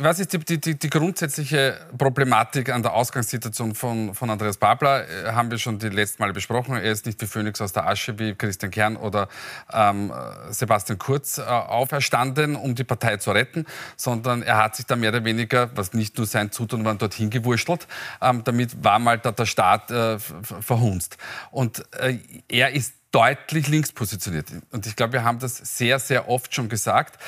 was 0.00 0.18
ist 0.18 0.32
die, 0.32 0.58
die, 0.58 0.78
die, 0.78 0.90
grundsätzliche 0.90 1.78
Problematik 1.98 2.70
an 2.70 2.82
der 2.82 2.94
Ausgangssituation 2.94 3.74
von, 3.74 4.14
von 4.14 4.30
Andreas 4.30 4.56
Babler? 4.56 5.06
Äh, 5.08 5.32
haben 5.32 5.50
wir 5.50 5.58
schon 5.58 5.78
die 5.78 5.90
letzten 5.90 6.22
Male 6.22 6.32
besprochen. 6.32 6.74
Er 6.74 6.90
ist 6.90 7.04
nicht 7.04 7.20
wie 7.20 7.26
Phönix 7.26 7.60
aus 7.60 7.72
der 7.72 7.86
Asche 7.86 8.18
wie 8.18 8.34
Christian 8.34 8.70
Kern 8.70 8.96
oder 8.96 9.28
ähm, 9.72 10.10
Sebastian 10.48 10.98
Kurz 10.98 11.36
äh, 11.38 11.42
auferstanden, 11.42 12.56
um 12.56 12.74
die 12.74 12.84
Partei 12.84 13.18
zu 13.18 13.30
retten, 13.30 13.66
sondern 13.96 14.42
er 14.42 14.56
hat 14.56 14.76
sich 14.76 14.86
da 14.86 14.96
mehr 14.96 15.10
oder 15.10 15.24
weniger, 15.24 15.70
was 15.76 15.92
nicht 15.92 16.16
nur 16.16 16.26
sein 16.26 16.50
Zutun 16.50 16.84
war, 16.84 16.94
dorthin 16.94 17.28
gewurschtelt. 17.28 17.86
Ähm, 18.22 18.42
damit 18.42 18.82
war 18.82 18.98
mal 18.98 19.18
der, 19.18 19.32
der 19.32 19.46
Staat 19.46 19.90
äh, 19.90 20.18
verhunzt. 20.18 21.18
Und 21.50 21.84
äh, 22.00 22.18
er 22.48 22.72
ist 22.72 22.94
deutlich 23.12 23.68
links 23.68 23.92
positioniert. 23.92 24.48
Und 24.72 24.86
ich 24.86 24.96
glaube, 24.96 25.14
wir 25.14 25.24
haben 25.24 25.38
das 25.38 25.56
sehr, 25.56 25.98
sehr 25.98 26.28
oft 26.28 26.54
schon 26.54 26.68
gesagt 26.68 27.18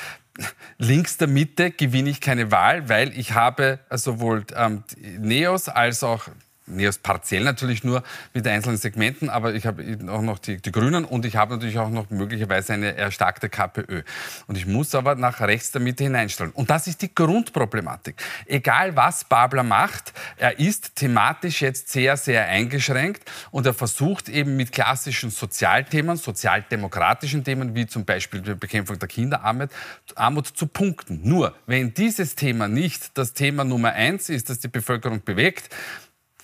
links 0.77 1.17
der 1.17 1.27
Mitte 1.27 1.71
gewinne 1.71 2.09
ich 2.09 2.21
keine 2.21 2.51
Wahl, 2.51 2.89
weil 2.89 3.17
ich 3.17 3.33
habe 3.33 3.79
sowohl 3.91 4.45
ähm, 4.55 4.83
Neos 5.19 5.69
als 5.69 6.03
auch 6.03 6.27
nee, 6.69 6.89
partiell 7.01 7.43
natürlich 7.43 7.83
nur 7.83 8.03
mit 8.33 8.47
einzelnen 8.47 8.77
Segmenten, 8.77 9.29
aber 9.29 9.53
ich 9.53 9.65
habe 9.65 9.83
auch 10.09 10.21
noch 10.21 10.39
die, 10.39 10.57
die, 10.57 10.71
Grünen 10.71 11.05
und 11.05 11.25
ich 11.25 11.35
habe 11.35 11.55
natürlich 11.55 11.77
auch 11.79 11.89
noch 11.89 12.09
möglicherweise 12.09 12.73
eine 12.73 12.95
erstarkte 12.95 13.49
KPÖ. 13.49 14.03
Und 14.47 14.57
ich 14.57 14.65
muss 14.65 14.95
aber 14.95 15.15
nach 15.15 15.41
rechts 15.41 15.71
der 15.71 15.81
Mitte 15.81 16.03
hineinstellen. 16.03 16.51
Und 16.53 16.69
das 16.69 16.87
ist 16.87 17.01
die 17.01 17.13
Grundproblematik. 17.13 18.15
Egal 18.45 18.95
was 18.95 19.23
Babler 19.23 19.63
macht, 19.63 20.13
er 20.37 20.59
ist 20.59 20.95
thematisch 20.95 21.61
jetzt 21.61 21.89
sehr, 21.89 22.17
sehr 22.17 22.45
eingeschränkt 22.47 23.29
und 23.51 23.65
er 23.65 23.73
versucht 23.73 24.29
eben 24.29 24.55
mit 24.55 24.71
klassischen 24.71 25.31
Sozialthemen, 25.31 26.17
sozialdemokratischen 26.17 27.43
Themen, 27.43 27.75
wie 27.75 27.87
zum 27.87 28.05
Beispiel 28.05 28.41
die 28.41 28.55
Bekämpfung 28.55 28.99
der 28.99 29.07
Kinderarmut, 29.07 29.69
Armut 30.15 30.47
zu 30.47 30.67
punkten. 30.67 31.21
Nur, 31.23 31.55
wenn 31.65 31.93
dieses 31.93 32.35
Thema 32.35 32.67
nicht 32.67 33.17
das 33.17 33.33
Thema 33.33 33.63
Nummer 33.63 33.93
eins 33.93 34.29
ist, 34.29 34.49
das 34.49 34.59
die 34.59 34.67
Bevölkerung 34.67 35.23
bewegt, 35.23 35.73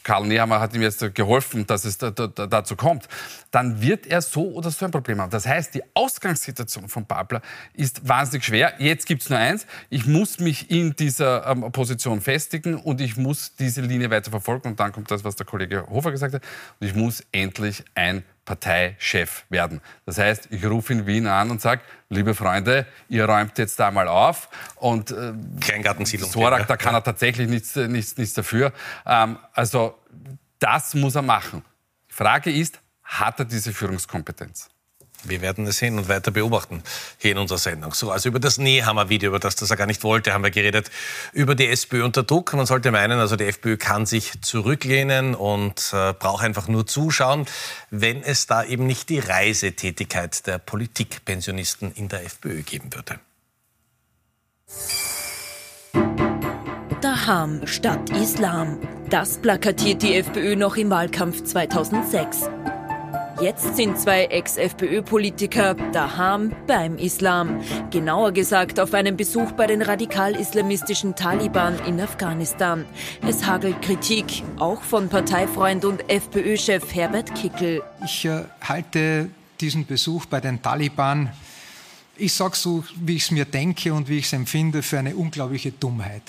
Karl 0.06 0.28
Nehammer 0.28 0.60
hat 0.60 0.76
ihm 0.76 0.84
jetzt 0.84 1.16
geholfen, 1.16 1.66
dass 1.66 1.84
es 1.84 1.98
da, 1.98 2.12
da, 2.12 2.28
dazu 2.28 2.76
kommt, 2.76 3.08
dann 3.50 3.82
wird 3.82 4.06
er 4.06 4.22
so 4.22 4.52
oder 4.52 4.70
so 4.70 4.86
ein 4.86 4.92
Problem 4.92 5.20
haben. 5.20 5.32
Das 5.32 5.48
heißt, 5.48 5.74
die 5.74 5.82
Ausgangssituation 5.96 6.88
von 6.88 7.08
Babler 7.08 7.42
ist 7.74 8.08
wahnsinnig 8.08 8.46
schwer. 8.46 8.76
Jetzt 8.78 9.08
gibt 9.08 9.24
es 9.24 9.32
nur 9.32 9.40
eins, 9.40 9.66
ich 9.90 10.06
muss 10.06 10.40
mich 10.40 10.70
in 10.70 10.96
dieser 10.96 11.48
ähm, 11.48 11.72
Position 11.72 12.22
festigen 12.22 12.76
und 12.76 13.02
ich 13.02 13.18
muss 13.18 13.56
diese 13.56 13.82
Linie 13.82 14.12
weiter 14.12 14.30
verfolgen. 14.30 14.70
Und 14.70 14.80
dann 14.80 14.92
kommt 14.92 15.10
das, 15.10 15.24
was 15.24 15.36
der 15.38 15.48
Kollege 15.48 15.88
Hofer 15.90 16.12
gesagt 16.12 16.36
hat, 16.36 16.44
und 16.80 16.86
ich 16.86 16.94
muss 16.94 17.24
endlich 17.32 17.84
ein 17.96 18.24
Parteichef 18.46 19.46
werden. 19.50 19.82
Das 20.06 20.18
heißt, 20.18 20.48
ich 20.52 20.64
rufe 20.66 20.94
in 20.94 21.08
Wien 21.08 21.28
an 21.28 21.50
und 21.50 21.62
sage, 21.62 21.82
liebe 22.10 22.36
Freunde, 22.36 22.86
ihr 23.10 23.26
räumt 23.26 23.58
jetzt 23.58 23.80
da 23.80 23.92
mal 23.92 24.08
auf. 24.08 24.50
Und 24.76 25.12
äh, 25.12 25.34
Kleingartensiedlung. 25.60 26.30
Sorak, 26.30 26.68
da 26.68 26.78
kann 26.78 26.94
er 26.94 27.04
tatsächlich 27.04 27.50
nichts, 27.50 27.76
nichts, 27.76 28.18
nichts 28.18 28.36
dafür. 28.36 28.72
Ähm, 29.06 29.40
also 29.54 29.98
das 30.60 30.94
muss 30.94 31.16
er 31.16 31.24
machen. 31.24 31.64
Die 32.10 32.14
Frage 32.14 32.52
ist, 32.52 32.80
hat 33.04 33.40
er 33.40 33.46
diese 33.46 33.74
Führungskompetenz? 33.74 34.70
Wir 35.28 35.42
werden 35.42 35.68
es 35.68 35.78
sehen 35.78 35.98
und 35.98 36.10
weiter 36.10 36.32
beobachten 36.32 36.84
hier 37.18 37.32
in 37.32 37.38
unserer 37.38 37.58
Sendung. 37.58 37.94
So, 37.94 38.12
also 38.12 38.30
über 38.30 38.40
das 38.40 38.58
Nehammer-Video, 38.58 39.30
über 39.30 39.40
das 39.40 39.56
das 39.56 39.70
er 39.70 39.78
gar 39.78 39.88
nicht 39.88 40.04
wollte, 40.04 40.34
haben 40.34 40.44
wir 40.44 40.52
geredet. 40.52 40.92
Über 41.34 41.56
die 41.56 41.68
SPÖ 41.68 42.04
unter 42.04 42.24
Druck. 42.24 42.54
Man 42.54 42.66
sollte 42.66 42.92
meinen, 42.92 43.20
also 43.20 43.36
die 43.36 43.46
FPÖ 43.46 43.78
kann 43.78 44.06
sich 44.06 44.42
zurücklehnen 44.42 45.36
und 45.36 45.92
äh, 45.94 46.14
braucht 46.14 46.44
einfach 46.44 46.68
nur 46.68 46.88
zuschauen, 46.88 47.46
wenn 47.90 48.24
es 48.24 48.48
da 48.48 48.64
eben 48.64 48.86
nicht 48.88 49.10
die 49.10 49.20
Reisetätigkeit 49.20 50.46
der 50.48 50.58
Politikpensionisten 50.58 51.92
in 51.94 52.08
der 52.08 52.24
FPÖ 52.26 52.62
geben 52.62 52.94
würde. 52.94 53.20
Daham 57.02 57.68
statt 57.68 58.10
Islam. 58.10 58.80
Das 59.10 59.38
plakatiert 59.38 60.02
die 60.02 60.16
FPÖ 60.16 60.56
noch 60.56 60.76
im 60.76 60.90
Wahlkampf 60.90 61.44
2006. 61.44 62.50
Jetzt 63.42 63.76
sind 63.76 64.00
zwei 64.00 64.26
Ex-FPÖ-Politiker 64.26 65.76
daheim 65.92 66.56
beim 66.68 66.98
Islam. 66.98 67.62
Genauer 67.92 68.32
gesagt 68.32 68.80
auf 68.80 68.94
einem 68.94 69.18
Besuch 69.18 69.52
bei 69.52 69.68
den 69.68 69.82
radikal-islamistischen 69.82 71.16
Taliban 71.16 71.78
in 71.86 72.00
Afghanistan. 72.00 72.86
Es 73.28 73.46
hagelt 73.46 73.82
Kritik, 73.82 74.44
auch 74.58 74.82
von 74.82 75.10
Parteifreund 75.10 75.84
und 75.84 76.10
FPÖ-Chef 76.10 76.96
Herbert 76.96 77.36
Kickel. 77.36 77.84
Ich 78.06 78.26
äh, 78.26 78.44
halte 78.62 79.30
diesen 79.60 79.86
Besuch 79.86 80.26
bei 80.28 80.40
den 80.40 80.62
Taliban 80.62 81.32
ich 82.18 82.34
sage 82.34 82.56
so, 82.56 82.84
wie 82.96 83.16
ich 83.16 83.24
es 83.24 83.32
mir 83.32 83.46
denke 83.46 83.94
und 83.94 84.10
wie 84.10 84.18
ich 84.18 84.26
es 84.26 84.34
empfinde, 84.34 84.82
für 84.82 85.00
eine 85.00 85.16
unglaubliche 85.16 85.72
Dummheit. 85.72 86.22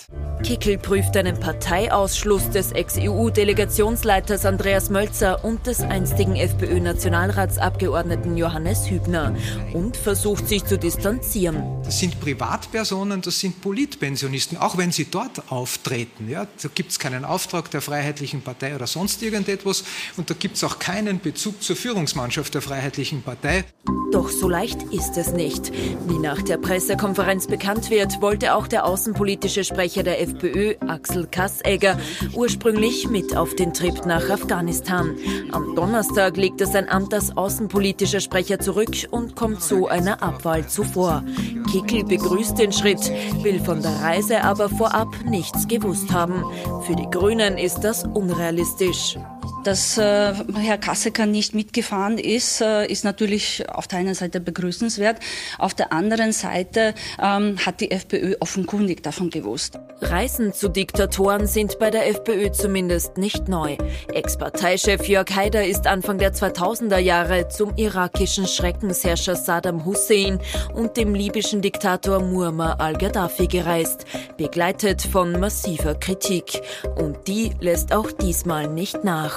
Kickel 0.42 0.78
prüft 0.78 1.16
einen 1.16 1.38
Parteiausschluss 1.38 2.50
des 2.50 2.72
Ex-EU-Delegationsleiters 2.72 4.44
Andreas 4.44 4.90
Mölzer 4.90 5.44
und 5.44 5.66
des 5.66 5.80
einstigen 5.80 6.36
FPÖ-Nationalratsabgeordneten 6.36 8.36
Johannes 8.36 8.90
Hübner 8.90 9.34
und 9.72 9.96
versucht 9.96 10.48
sich 10.48 10.64
zu 10.64 10.78
distanzieren. 10.78 11.62
Das 11.84 11.98
sind 11.98 12.20
Privatpersonen, 12.20 13.22
das 13.22 13.40
sind 13.40 13.60
Politpensionisten, 13.60 14.58
auch 14.58 14.76
wenn 14.76 14.92
sie 14.92 15.06
dort 15.10 15.50
auftreten. 15.50 16.28
Ja, 16.28 16.46
da 16.62 16.68
gibt 16.74 16.90
es 16.90 16.98
keinen 16.98 17.24
Auftrag 17.24 17.70
der 17.70 17.80
Freiheitlichen 17.80 18.42
Partei 18.42 18.74
oder 18.74 18.86
sonst 18.86 19.22
irgendetwas 19.22 19.84
und 20.16 20.30
da 20.30 20.34
gibt 20.34 20.56
es 20.56 20.64
auch 20.64 20.78
keinen 20.78 21.20
Bezug 21.20 21.62
zur 21.62 21.76
Führungsmannschaft 21.76 22.54
der 22.54 22.62
Freiheitlichen 22.62 23.22
Partei. 23.22 23.64
Doch 24.12 24.30
so 24.30 24.48
leicht 24.48 24.82
ist 24.92 25.16
es 25.16 25.32
nicht. 25.32 25.72
Wie 26.08 26.18
nach 26.18 26.42
der 26.42 26.56
Pressekonferenz 26.56 27.46
bekannt 27.46 27.90
wird, 27.90 28.20
wollte 28.22 28.54
auch 28.54 28.66
der 28.66 28.86
außenpolitische 28.86 29.64
Sprecher 29.64 30.02
der 30.02 30.20
FPÖ, 30.20 30.74
Axel 30.86 31.26
Kassegger, 31.26 31.98
ursprünglich 32.34 33.08
mit 33.08 33.36
auf 33.36 33.54
den 33.54 33.72
Trip 33.72 34.06
nach 34.06 34.30
Afghanistan. 34.30 35.16
Am 35.52 35.74
Donnerstag 35.74 36.36
legt 36.36 36.60
er 36.60 36.66
sein 36.66 36.88
Amt 36.88 37.12
als 37.12 37.36
außenpolitischer 37.36 38.20
Sprecher 38.20 38.58
zurück 38.58 38.94
und 39.10 39.36
kommt 39.36 39.62
so 39.62 39.88
einer 39.88 40.22
Abwahl 40.22 40.66
zuvor. 40.66 41.24
Kickel 41.70 42.04
begrüßt 42.04 42.58
den 42.58 42.72
Schritt, 42.72 43.10
will 43.42 43.60
von 43.60 43.82
der 43.82 44.00
Reise 44.02 44.42
aber 44.42 44.68
vorab 44.68 45.08
nichts 45.24 45.68
gewusst 45.68 46.12
haben. 46.12 46.44
Für 46.86 46.96
die 46.96 47.10
Grünen 47.10 47.58
ist 47.58 47.80
das 47.80 48.04
unrealistisch. 48.04 49.16
Dass 49.64 49.98
äh, 49.98 50.32
Herr 50.54 50.78
Kassecker 50.78 51.26
nicht 51.26 51.54
mitgefahren 51.54 52.18
ist, 52.18 52.60
äh, 52.60 52.86
ist 52.86 53.04
natürlich 53.04 53.68
auf 53.68 53.88
der 53.88 53.98
einen 53.98 54.14
Seite 54.14 54.40
begrüßenswert. 54.40 55.18
Auf 55.58 55.74
der 55.74 55.92
anderen 55.92 56.32
Seite 56.32 56.94
ähm, 57.20 57.58
hat 57.64 57.80
die 57.80 57.90
FPÖ 57.90 58.36
offenkundig 58.40 59.02
davon 59.02 59.30
gewusst. 59.30 59.78
Reisen 60.00 60.52
zu 60.52 60.68
Diktatoren 60.68 61.46
sind 61.46 61.78
bei 61.78 61.90
der 61.90 62.08
FPÖ 62.08 62.52
zumindest 62.52 63.16
nicht 63.18 63.48
neu. 63.48 63.76
Ex-Parteichef 64.12 65.08
Jörg 65.08 65.34
Haider 65.34 65.66
ist 65.66 65.86
Anfang 65.86 66.18
der 66.18 66.32
2000er 66.32 66.98
Jahre 66.98 67.48
zum 67.48 67.74
irakischen 67.76 68.46
Schreckensherrscher 68.46 69.36
Saddam 69.36 69.84
Hussein 69.84 70.38
und 70.74 70.96
dem 70.96 71.14
libyschen 71.14 71.60
Diktator 71.60 72.20
Muammar 72.20 72.80
al-Gaddafi 72.80 73.46
gereist, 73.46 74.04
begleitet 74.36 75.02
von 75.02 75.40
massiver 75.40 75.94
Kritik. 75.94 76.60
Und 76.96 77.26
die 77.26 77.52
lässt 77.60 77.92
auch 77.92 78.12
diesmal 78.12 78.68
nicht 78.68 79.02
nach. 79.02 79.35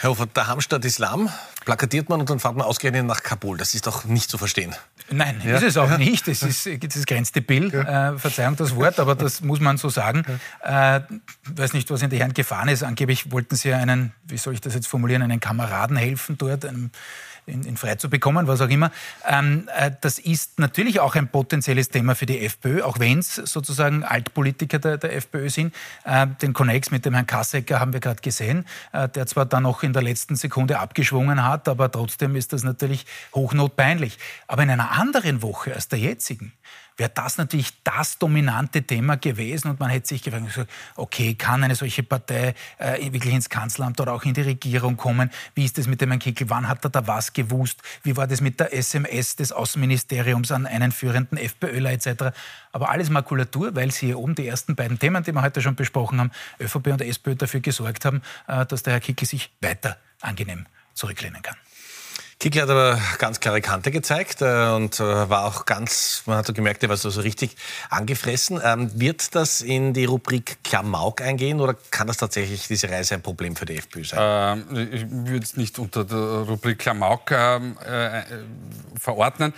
Herr 0.00 0.10
Hofer, 0.10 0.26
der 0.26 0.46
Hamstadt 0.46 0.84
Islam 0.86 1.28
plakatiert 1.66 2.08
man 2.08 2.20
und 2.20 2.30
dann 2.30 2.40
fährt 2.40 2.56
man 2.56 2.66
ausgerechnet 2.66 3.04
nach 3.04 3.22
Kabul. 3.22 3.58
Das 3.58 3.74
ist 3.74 3.86
doch 3.86 4.04
nicht 4.04 4.30
zu 4.30 4.38
verstehen. 4.38 4.74
Nein, 5.10 5.42
ja. 5.44 5.56
ist 5.56 5.62
es 5.62 5.76
auch 5.76 5.98
nicht. 5.98 6.26
Es 6.26 6.42
ist 6.42 6.66
das 6.66 7.04
grenzte 7.04 7.42
Bill. 7.42 7.70
Ja. 7.70 8.12
Äh, 8.12 8.18
Verzeihung 8.18 8.56
das 8.56 8.74
Wort, 8.76 8.98
aber 8.98 9.14
das 9.14 9.42
muss 9.42 9.60
man 9.60 9.76
so 9.76 9.90
sagen. 9.90 10.24
Ja. 10.64 10.96
Äh, 10.96 11.02
weiß 11.54 11.74
nicht, 11.74 11.90
was 11.90 12.00
in 12.00 12.10
der 12.10 12.18
Herren 12.18 12.32
gefahren 12.32 12.68
ist. 12.68 12.82
Angeblich 12.82 13.30
wollten 13.30 13.56
sie 13.56 13.74
einen, 13.74 14.12
wie 14.24 14.38
soll 14.38 14.54
ich 14.54 14.62
das 14.62 14.74
jetzt 14.74 14.86
formulieren, 14.86 15.22
einen 15.22 15.40
Kameraden 15.40 15.96
helfen 15.96 16.38
dort, 16.38 16.64
einem 16.64 16.90
in, 17.50 17.64
in 17.64 17.76
frei 17.76 17.96
zu 17.96 18.08
bekommen, 18.08 18.46
was 18.46 18.60
auch 18.60 18.68
immer. 18.68 18.90
Ähm, 19.28 19.68
äh, 19.76 19.90
das 20.00 20.18
ist 20.18 20.58
natürlich 20.58 21.00
auch 21.00 21.14
ein 21.14 21.28
potenzielles 21.28 21.88
Thema 21.88 22.14
für 22.14 22.26
die 22.26 22.44
FPÖ, 22.44 22.82
auch 22.82 22.98
wenn 22.98 23.18
es 23.18 23.34
sozusagen 23.34 24.04
Altpolitiker 24.04 24.78
der, 24.78 24.98
der 24.98 25.14
FPÖ 25.16 25.50
sind. 25.50 25.74
Äh, 26.04 26.26
den 26.40 26.52
Connex 26.52 26.90
mit 26.90 27.04
dem 27.04 27.14
Herrn 27.14 27.26
Kassecker 27.26 27.80
haben 27.80 27.92
wir 27.92 28.00
gerade 28.00 28.22
gesehen, 28.22 28.66
äh, 28.92 29.08
der 29.08 29.26
zwar 29.26 29.46
dann 29.46 29.64
noch 29.64 29.82
in 29.82 29.92
der 29.92 30.02
letzten 30.02 30.36
Sekunde 30.36 30.78
abgeschwungen 30.78 31.44
hat, 31.44 31.68
aber 31.68 31.90
trotzdem 31.90 32.36
ist 32.36 32.52
das 32.52 32.62
natürlich 32.62 33.06
hochnotpeinlich. 33.34 34.18
Aber 34.46 34.62
in 34.62 34.70
einer 34.70 34.92
anderen 34.92 35.42
Woche 35.42 35.74
als 35.74 35.88
der 35.88 35.98
jetzigen 35.98 36.52
wäre 37.00 37.10
das 37.14 37.38
natürlich 37.38 37.72
das 37.82 38.18
dominante 38.18 38.82
Thema 38.82 39.16
gewesen 39.16 39.70
und 39.70 39.80
man 39.80 39.88
hätte 39.88 40.08
sich 40.08 40.22
gefragt, 40.22 40.68
okay, 40.96 41.34
kann 41.34 41.64
eine 41.64 41.74
solche 41.74 42.02
Partei 42.02 42.54
äh, 42.76 43.10
wirklich 43.10 43.32
ins 43.32 43.48
Kanzleramt 43.48 43.98
oder 44.00 44.12
auch 44.12 44.24
in 44.24 44.34
die 44.34 44.42
Regierung 44.42 44.98
kommen? 44.98 45.30
Wie 45.54 45.64
ist 45.64 45.78
das 45.78 45.86
mit 45.86 46.02
dem 46.02 46.10
Herrn 46.10 46.20
Kickel? 46.20 46.50
Wann 46.50 46.68
hat 46.68 46.84
er 46.84 46.90
da 46.90 47.06
was 47.06 47.32
gewusst? 47.32 47.82
Wie 48.02 48.16
war 48.18 48.26
das 48.26 48.42
mit 48.42 48.60
der 48.60 48.74
SMS 48.74 49.34
des 49.34 49.50
Außenministeriums 49.50 50.52
an 50.52 50.66
einen 50.66 50.92
führenden 50.92 51.38
FPÖler 51.38 51.90
etc.? 51.92 52.36
Aber 52.70 52.90
alles 52.90 53.08
Makulatur, 53.08 53.74
weil 53.74 53.90
Sie 53.90 54.06
hier 54.06 54.18
oben 54.18 54.34
die 54.34 54.46
ersten 54.46 54.76
beiden 54.76 54.98
Themen, 54.98 55.24
die 55.24 55.32
wir 55.32 55.40
heute 55.40 55.62
schon 55.62 55.76
besprochen 55.76 56.20
haben, 56.20 56.30
ÖVP 56.60 56.88
und 56.88 57.00
SPÖ 57.00 57.34
dafür 57.34 57.60
gesorgt 57.60 58.04
haben, 58.04 58.20
äh, 58.46 58.66
dass 58.66 58.82
der 58.82 58.92
Herr 58.92 59.00
Kickel 59.00 59.26
sich 59.26 59.50
weiter 59.62 59.96
angenehm 60.20 60.66
zurücklehnen 60.92 61.40
kann. 61.40 61.56
Kickl 62.40 62.62
hat 62.62 62.70
aber 62.70 62.98
ganz 63.18 63.38
klare 63.38 63.60
Kante 63.60 63.90
gezeigt 63.90 64.40
äh, 64.40 64.70
und 64.70 64.98
äh, 64.98 65.28
war 65.28 65.44
auch 65.44 65.66
ganz, 65.66 66.22
man 66.24 66.38
hat 66.38 66.46
so 66.46 66.54
gemerkt, 66.54 66.82
er 66.82 66.88
war 66.88 66.96
so, 66.96 67.10
so 67.10 67.20
richtig 67.20 67.54
angefressen. 67.90 68.58
Ähm, 68.64 68.90
wird 68.98 69.34
das 69.34 69.60
in 69.60 69.92
die 69.92 70.06
Rubrik 70.06 70.56
Klamauk 70.64 71.20
eingehen 71.20 71.60
oder 71.60 71.76
kann 71.90 72.06
das 72.06 72.16
tatsächlich 72.16 72.66
diese 72.66 72.88
Reise 72.88 73.14
ein 73.14 73.20
Problem 73.20 73.56
für 73.56 73.66
die 73.66 73.76
FPÖ 73.76 74.04
sein? 74.04 74.64
Ähm, 74.72 74.88
ich 74.90 75.04
würde 75.10 75.44
es 75.44 75.58
nicht 75.58 75.78
unter 75.78 76.06
der 76.06 76.16
Rubrik 76.16 76.78
Klamauk 76.78 77.30
ähm, 77.30 77.76
äh, 77.84 78.22
verordnen. 78.98 79.52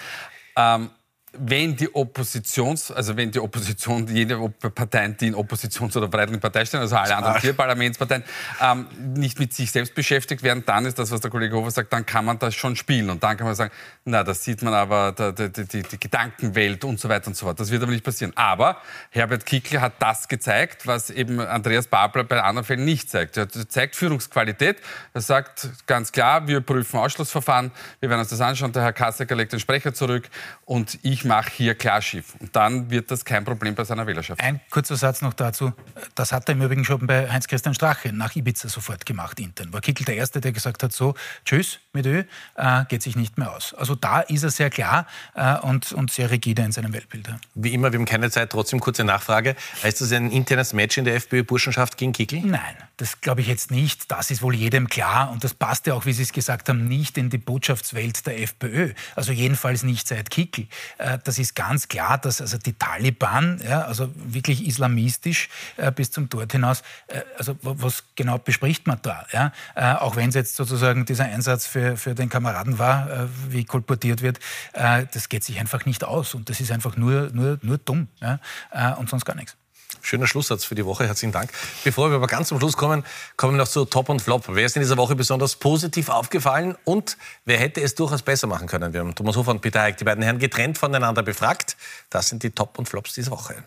Ähm, 0.56 0.90
wenn 1.38 1.76
die 1.76 1.94
Oppositions, 1.94 2.90
also 2.90 3.16
wenn 3.16 3.30
die 3.30 3.40
Opposition, 3.40 4.06
jede 4.06 4.38
Parteien, 4.50 5.16
die 5.16 5.28
in 5.28 5.34
Oppositions- 5.34 5.96
oder 5.96 6.08
Partei 6.08 6.64
stehen, 6.64 6.80
also 6.80 6.96
alle 6.96 7.16
anderen 7.16 7.40
vier 7.40 7.54
Parlamentsparteien, 7.54 8.22
ähm, 8.60 8.86
nicht 9.14 9.38
mit 9.38 9.54
sich 9.54 9.70
selbst 9.70 9.94
beschäftigt 9.94 10.42
werden, 10.42 10.62
dann 10.66 10.84
ist 10.84 10.98
das, 10.98 11.10
was 11.10 11.20
der 11.20 11.30
Kollege 11.30 11.56
Hofer 11.56 11.70
sagt, 11.70 11.92
dann 11.92 12.04
kann 12.04 12.24
man 12.24 12.38
das 12.38 12.54
schon 12.54 12.76
spielen. 12.76 13.08
Und 13.08 13.22
dann 13.22 13.36
kann 13.36 13.46
man 13.46 13.54
sagen, 13.54 13.72
na, 14.04 14.24
das 14.24 14.44
sieht 14.44 14.62
man 14.62 14.74
aber, 14.74 15.12
die, 15.12 15.50
die, 15.50 15.64
die, 15.64 15.82
die 15.82 16.00
Gedankenwelt 16.00 16.84
und 16.84 17.00
so 17.00 17.08
weiter 17.08 17.28
und 17.28 17.36
so 17.36 17.46
fort. 17.46 17.58
Das 17.58 17.70
wird 17.70 17.82
aber 17.82 17.92
nicht 17.92 18.04
passieren. 18.04 18.32
Aber 18.36 18.76
Herbert 19.10 19.46
Kickl 19.46 19.80
hat 19.80 19.94
das 20.00 20.28
gezeigt, 20.28 20.86
was 20.86 21.08
eben 21.08 21.40
Andreas 21.40 21.86
Babler 21.86 22.24
bei 22.24 22.42
anderen 22.42 22.66
Fällen 22.66 22.84
nicht 22.84 23.08
zeigt. 23.10 23.36
Er 23.38 23.48
zeigt 23.48 23.96
Führungsqualität. 23.96 24.78
Er 25.14 25.20
sagt 25.22 25.68
ganz 25.86 26.12
klar, 26.12 26.46
wir 26.46 26.60
prüfen 26.60 26.98
Ausschlussverfahren, 26.98 27.70
wir 28.00 28.10
werden 28.10 28.20
uns 28.20 28.28
das 28.28 28.40
anschauen. 28.40 28.72
Der 28.72 28.82
Herr 28.82 28.92
Kassecker 28.92 29.34
legt 29.34 29.52
den 29.52 29.60
Sprecher 29.60 29.94
zurück 29.94 30.28
und 30.66 30.98
ich 31.02 31.21
ich 31.22 31.28
mache 31.28 31.50
hier 31.54 31.74
Klarschiff. 31.76 32.34
Und 32.40 32.54
dann 32.56 32.90
wird 32.90 33.10
das 33.10 33.24
kein 33.24 33.44
Problem 33.44 33.74
bei 33.74 33.84
seiner 33.84 34.06
Wählerschaft. 34.06 34.40
Ein 34.40 34.60
kurzer 34.70 34.96
Satz 34.96 35.22
noch 35.22 35.34
dazu. 35.34 35.72
Das 36.14 36.32
hat 36.32 36.48
er 36.48 36.54
im 36.54 36.62
Übrigen 36.62 36.84
schon 36.84 37.06
bei 37.06 37.30
Heinz-Christian 37.30 37.74
Strache 37.74 38.12
nach 38.12 38.34
Ibiza 38.34 38.68
sofort 38.68 39.06
gemacht, 39.06 39.38
intern. 39.38 39.72
War 39.72 39.80
Kickel 39.80 40.04
der 40.04 40.16
Erste, 40.16 40.40
der 40.40 40.52
gesagt 40.52 40.82
hat, 40.82 40.92
so, 40.92 41.14
tschüss 41.44 41.78
mit 41.92 42.06
Ö, 42.06 42.24
äh, 42.56 42.84
geht 42.88 43.02
sich 43.02 43.16
nicht 43.16 43.38
mehr 43.38 43.52
aus. 43.52 43.74
Also 43.74 43.94
da 43.94 44.20
ist 44.20 44.42
er 44.42 44.50
sehr 44.50 44.70
klar 44.70 45.06
äh, 45.34 45.58
und, 45.58 45.92
und 45.92 46.10
sehr 46.10 46.30
rigide 46.30 46.62
in 46.62 46.72
seinem 46.72 46.92
Weltbild. 46.92 47.28
Wie 47.54 47.72
immer, 47.72 47.92
wir 47.92 47.98
haben 47.98 48.06
keine 48.06 48.30
Zeit, 48.30 48.50
trotzdem 48.50 48.80
kurze 48.80 49.04
Nachfrage. 49.04 49.54
Heißt 49.82 50.00
das 50.00 50.12
ein 50.12 50.30
internes 50.30 50.72
Match 50.72 50.96
in 50.96 51.04
der 51.04 51.16
FPÖ-Burschenschaft 51.16 51.96
gegen 51.96 52.12
Kickel? 52.12 52.40
Nein, 52.40 52.76
das 52.96 53.20
glaube 53.20 53.42
ich 53.42 53.46
jetzt 53.46 53.70
nicht. 53.70 54.10
Das 54.10 54.30
ist 54.30 54.42
wohl 54.42 54.54
jedem 54.54 54.88
klar 54.88 55.30
und 55.30 55.44
das 55.44 55.54
passt 55.54 55.86
ja 55.86 55.94
auch, 55.94 56.06
wie 56.06 56.12
Sie 56.12 56.22
es 56.22 56.32
gesagt 56.32 56.68
haben, 56.68 56.88
nicht 56.88 57.18
in 57.18 57.30
die 57.30 57.38
Botschaftswelt 57.38 58.26
der 58.26 58.40
FPÖ. 58.40 58.94
Also 59.14 59.32
jedenfalls 59.32 59.82
nicht 59.82 60.08
seit 60.08 60.30
Kickel. 60.30 60.66
Äh, 60.98 61.11
das 61.18 61.38
ist 61.38 61.54
ganz 61.54 61.88
klar, 61.88 62.18
dass 62.18 62.40
also 62.40 62.58
die 62.58 62.74
Taliban, 62.74 63.60
ja, 63.66 63.82
also 63.82 64.10
wirklich 64.14 64.66
islamistisch 64.66 65.48
äh, 65.76 65.90
bis 65.92 66.10
zum 66.10 66.28
Tod 66.28 66.50
hinaus, 66.52 66.82
äh, 67.08 67.20
also 67.36 67.56
was 67.62 68.04
genau 68.14 68.38
bespricht 68.38 68.86
man 68.86 68.98
da? 69.02 69.26
Ja? 69.32 69.52
Äh, 69.74 69.94
auch 69.94 70.16
wenn 70.16 70.28
es 70.28 70.34
jetzt 70.34 70.56
sozusagen 70.56 71.04
dieser 71.04 71.24
Einsatz 71.24 71.66
für, 71.66 71.96
für 71.96 72.14
den 72.14 72.28
Kameraden 72.28 72.78
war, 72.78 73.10
äh, 73.10 73.26
wie 73.48 73.64
kolportiert 73.64 74.22
wird, 74.22 74.38
äh, 74.72 75.06
das 75.12 75.28
geht 75.28 75.44
sich 75.44 75.58
einfach 75.58 75.86
nicht 75.86 76.04
aus 76.04 76.34
und 76.34 76.48
das 76.48 76.60
ist 76.60 76.70
einfach 76.70 76.96
nur, 76.96 77.30
nur, 77.32 77.58
nur 77.62 77.78
dumm 77.78 78.08
ja? 78.20 78.38
Äh, 78.70 78.92
und 78.94 79.08
sonst 79.08 79.24
gar 79.24 79.36
nichts. 79.36 79.56
Schöner 80.00 80.26
Schlusssatz 80.26 80.64
für 80.64 80.74
die 80.74 80.84
Woche. 80.84 81.06
Herzlichen 81.06 81.32
Dank. 81.32 81.50
Bevor 81.84 82.10
wir 82.10 82.16
aber 82.16 82.26
ganz 82.26 82.48
zum 82.48 82.58
Schluss 82.58 82.76
kommen, 82.76 83.04
kommen 83.36 83.54
wir 83.54 83.58
noch 83.58 83.68
zu 83.68 83.84
Top 83.84 84.08
und 84.08 84.22
Flop. 84.22 84.44
Wer 84.48 84.66
ist 84.66 84.76
in 84.76 84.82
dieser 84.82 84.96
Woche 84.96 85.14
besonders 85.14 85.56
positiv 85.56 86.08
aufgefallen 86.08 86.76
und 86.84 87.16
wer 87.44 87.58
hätte 87.58 87.80
es 87.80 87.94
durchaus 87.94 88.22
besser 88.22 88.46
machen 88.46 88.66
können? 88.68 88.92
Wir 88.92 89.00
haben 89.00 89.14
Thomas 89.14 89.36
Hofer 89.36 89.50
und 89.50 89.60
Peter 89.60 89.82
Eick, 89.82 89.96
die 89.98 90.04
beiden 90.04 90.22
Herren 90.22 90.38
getrennt 90.38 90.78
voneinander 90.78 91.22
befragt. 91.22 91.76
Das 92.10 92.28
sind 92.28 92.42
die 92.42 92.50
Top 92.50 92.78
und 92.78 92.88
Flops 92.88 93.14
dieser 93.14 93.30
Woche 93.30 93.64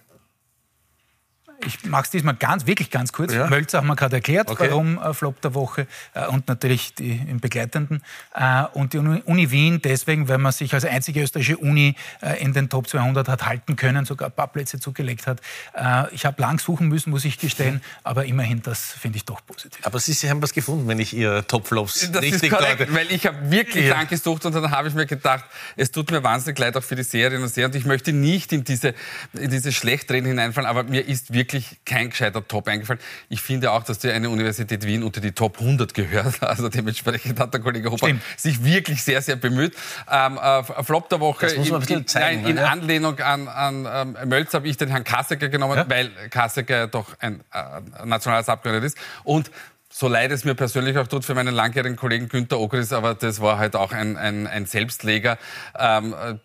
ich 1.65 1.85
mache 1.85 2.03
es 2.03 2.09
diesmal 2.09 2.35
ganz, 2.35 2.65
wirklich 2.65 2.91
ganz 2.91 3.11
kurz. 3.11 3.33
Ja. 3.33 3.47
Mölzer 3.47 3.79
haben 3.79 3.87
wir 3.87 3.95
gerade 3.95 4.17
erklärt, 4.17 4.49
okay. 4.49 4.67
warum 4.69 4.97
äh, 5.01 5.13
Flop 5.13 5.41
der 5.41 5.53
Woche 5.53 5.87
äh, 6.13 6.27
und 6.27 6.47
natürlich 6.47 6.93
die 6.93 7.15
im 7.15 7.39
Begleitenden. 7.39 8.03
Äh, 8.33 8.63
und 8.73 8.93
die 8.93 8.97
Uni 8.97 9.51
Wien 9.51 9.81
deswegen, 9.83 10.27
weil 10.27 10.37
man 10.37 10.51
sich 10.51 10.73
als 10.73 10.85
einzige 10.85 11.21
österreichische 11.21 11.57
Uni 11.57 11.95
äh, 12.21 12.41
in 12.41 12.53
den 12.53 12.69
Top 12.69 12.87
200 12.87 13.27
hat 13.27 13.45
halten 13.45 13.75
können, 13.75 14.05
sogar 14.05 14.29
ein 14.29 14.35
paar 14.35 14.47
Plätze 14.47 14.79
zugelegt 14.79 15.27
hat. 15.27 15.41
Äh, 15.73 16.13
ich 16.13 16.25
habe 16.25 16.41
lang 16.41 16.59
suchen 16.59 16.87
müssen, 16.87 17.09
muss 17.09 17.25
ich 17.25 17.39
gestehen, 17.39 17.81
aber 18.03 18.25
immerhin, 18.25 18.61
das 18.61 18.91
finde 18.91 19.17
ich 19.17 19.25
doch 19.25 19.45
positiv. 19.45 19.85
Aber 19.85 19.99
Sie, 19.99 20.13
Sie 20.13 20.29
haben 20.29 20.41
was 20.41 20.53
gefunden, 20.53 20.87
wenn 20.87 20.99
ich 20.99 21.13
Ihr 21.13 21.45
Top-Flops 21.47 22.11
richtig 22.21 22.51
korrekt, 22.51 22.93
Weil 22.93 23.11
ich 23.11 23.25
habe 23.25 23.49
wirklich 23.49 23.85
ja. 23.87 23.95
lang 23.95 24.07
gesucht 24.07 24.45
und 24.45 24.53
dann 24.53 24.71
habe 24.71 24.87
ich 24.87 24.93
mir 24.93 25.05
gedacht, 25.05 25.45
es 25.75 25.91
tut 25.91 26.11
mir 26.11 26.23
wahnsinnig 26.23 26.59
leid 26.59 26.77
auch 26.77 26.83
für 26.83 26.95
die 26.95 27.03
Serien 27.03 27.41
und 27.41 27.49
Serien 27.49 27.71
und 27.71 27.77
ich 27.77 27.85
möchte 27.85 28.13
nicht 28.13 28.51
in 28.51 28.63
diese, 28.63 28.93
in 29.33 29.49
diese 29.49 29.71
Schlechtreden 29.71 30.27
hineinfallen, 30.27 30.69
aber 30.69 30.83
mir 30.83 31.07
ist 31.07 31.33
wirklich 31.33 31.44
wirklich 31.45 31.77
kein 31.85 32.09
gescheiter 32.09 32.45
Top 32.47 32.67
eingefallen. 32.67 32.99
Ich 33.29 33.41
finde 33.41 33.71
auch, 33.71 33.83
dass 33.83 33.99
die 33.99 34.09
eine 34.09 34.29
Universität 34.29 34.85
Wien 34.85 35.03
unter 35.03 35.21
die 35.21 35.31
Top 35.31 35.59
100 35.59 35.93
gehört. 35.93 36.35
Also 36.55 36.69
dementsprechend 36.69 37.39
hat 37.39 37.53
der 37.53 37.59
Kollege 37.59 37.91
Hopper 37.91 38.07
sich 38.37 38.63
wirklich 38.63 39.03
sehr, 39.03 39.21
sehr 39.21 39.35
bemüht. 39.35 39.75
Ähm, 40.09 40.37
äh, 40.37 40.63
Flop 40.83 41.09
der 41.09 41.19
Woche 41.19 41.47
bisschen 41.47 41.99
in, 41.99 42.07
zeigen, 42.07 42.41
nein, 42.43 42.49
in 42.51 42.55
ne? 42.55 42.69
Anlehnung 42.69 43.19
an, 43.19 43.47
an 43.47 44.15
ähm, 44.15 44.29
Mölz 44.29 44.53
habe 44.53 44.67
ich 44.67 44.77
den 44.77 44.89
Herrn 44.89 45.03
Kassecker 45.03 45.49
genommen, 45.49 45.83
weil 45.87 46.11
Kassecker 46.29 46.87
doch 46.87 47.07
ein 47.19 47.41
äh, 47.51 48.05
nationales 48.05 48.47
Abgeordneter 48.47 48.85
ist. 48.85 48.97
Und 49.23 49.51
so 49.97 50.09
leid 50.09 50.29
es 50.31 50.43
mir 50.43 50.55
persönlich 50.55 50.97
auch 50.97 51.07
tut 51.07 51.23
für 51.23 51.35
meinen 51.35 51.55
langjährigen 51.55 51.95
Kollegen 51.95 52.27
Günter 52.27 52.59
Okris, 52.59 52.91
aber 52.91 53.15
das 53.15 53.39
war 53.39 53.57
halt 53.57 53.77
auch 53.77 53.93
ein, 53.93 54.17
ein, 54.17 54.45
ein 54.45 54.65
Selbstleger. 54.65 55.37
Ähm, 55.79 56.13
äh, 56.13 56.35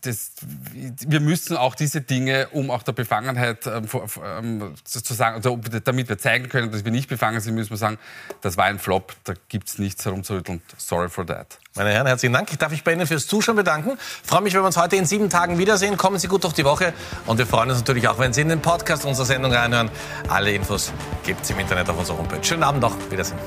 das, 0.00 0.32
wir 0.72 1.20
müssen 1.20 1.58
auch 1.58 1.74
diese 1.74 2.00
Dinge, 2.00 2.48
um 2.52 2.70
auch 2.70 2.82
der 2.82 2.92
Befangenheit 2.92 3.66
ähm, 3.66 3.86
ähm, 4.24 4.74
zu 4.84 5.12
sagen, 5.12 5.36
also, 5.36 5.60
damit 5.84 6.08
wir 6.08 6.16
zeigen 6.16 6.48
können, 6.48 6.72
dass 6.72 6.86
wir 6.86 6.92
nicht 6.92 7.10
befangen 7.10 7.40
sind, 7.40 7.54
müssen 7.54 7.70
wir 7.70 7.76
sagen, 7.76 7.98
das 8.40 8.56
war 8.56 8.64
ein 8.64 8.78
Flop, 8.78 9.14
da 9.24 9.34
gibt's 9.50 9.78
nichts 9.78 10.06
herumzurütteln. 10.06 10.62
Sorry 10.78 11.10
for 11.10 11.26
that. 11.26 11.58
Meine 11.76 11.90
Herren, 11.90 12.06
herzlichen 12.06 12.32
Dank. 12.32 12.52
Ich 12.52 12.58
darf 12.58 12.70
mich 12.70 12.84
bei 12.84 12.92
Ihnen 12.92 13.04
fürs 13.04 13.26
Zuschauen 13.26 13.56
bedanken. 13.56 13.98
freue 14.22 14.42
mich, 14.42 14.54
wenn 14.54 14.62
wir 14.62 14.66
uns 14.66 14.76
heute 14.76 14.94
in 14.94 15.06
sieben 15.06 15.28
Tagen 15.28 15.58
wiedersehen. 15.58 15.96
Kommen 15.96 16.20
Sie 16.20 16.28
gut 16.28 16.44
durch 16.44 16.52
die 16.52 16.64
Woche. 16.64 16.92
Und 17.26 17.38
wir 17.38 17.48
freuen 17.48 17.68
uns 17.68 17.80
natürlich 17.80 18.06
auch, 18.06 18.20
wenn 18.20 18.32
Sie 18.32 18.42
in 18.42 18.48
den 18.48 18.60
Podcast 18.60 19.04
unserer 19.04 19.26
Sendung 19.26 19.52
reinhören. 19.52 19.90
Alle 20.28 20.52
Infos 20.52 20.92
gibt 21.24 21.42
es 21.42 21.50
im 21.50 21.58
Internet 21.58 21.90
auf 21.90 21.98
unserer 21.98 22.18
Homepage. 22.18 22.44
Schönen 22.44 22.62
Abend 22.62 22.80
noch. 22.80 22.94
Wiedersehen. 23.10 23.40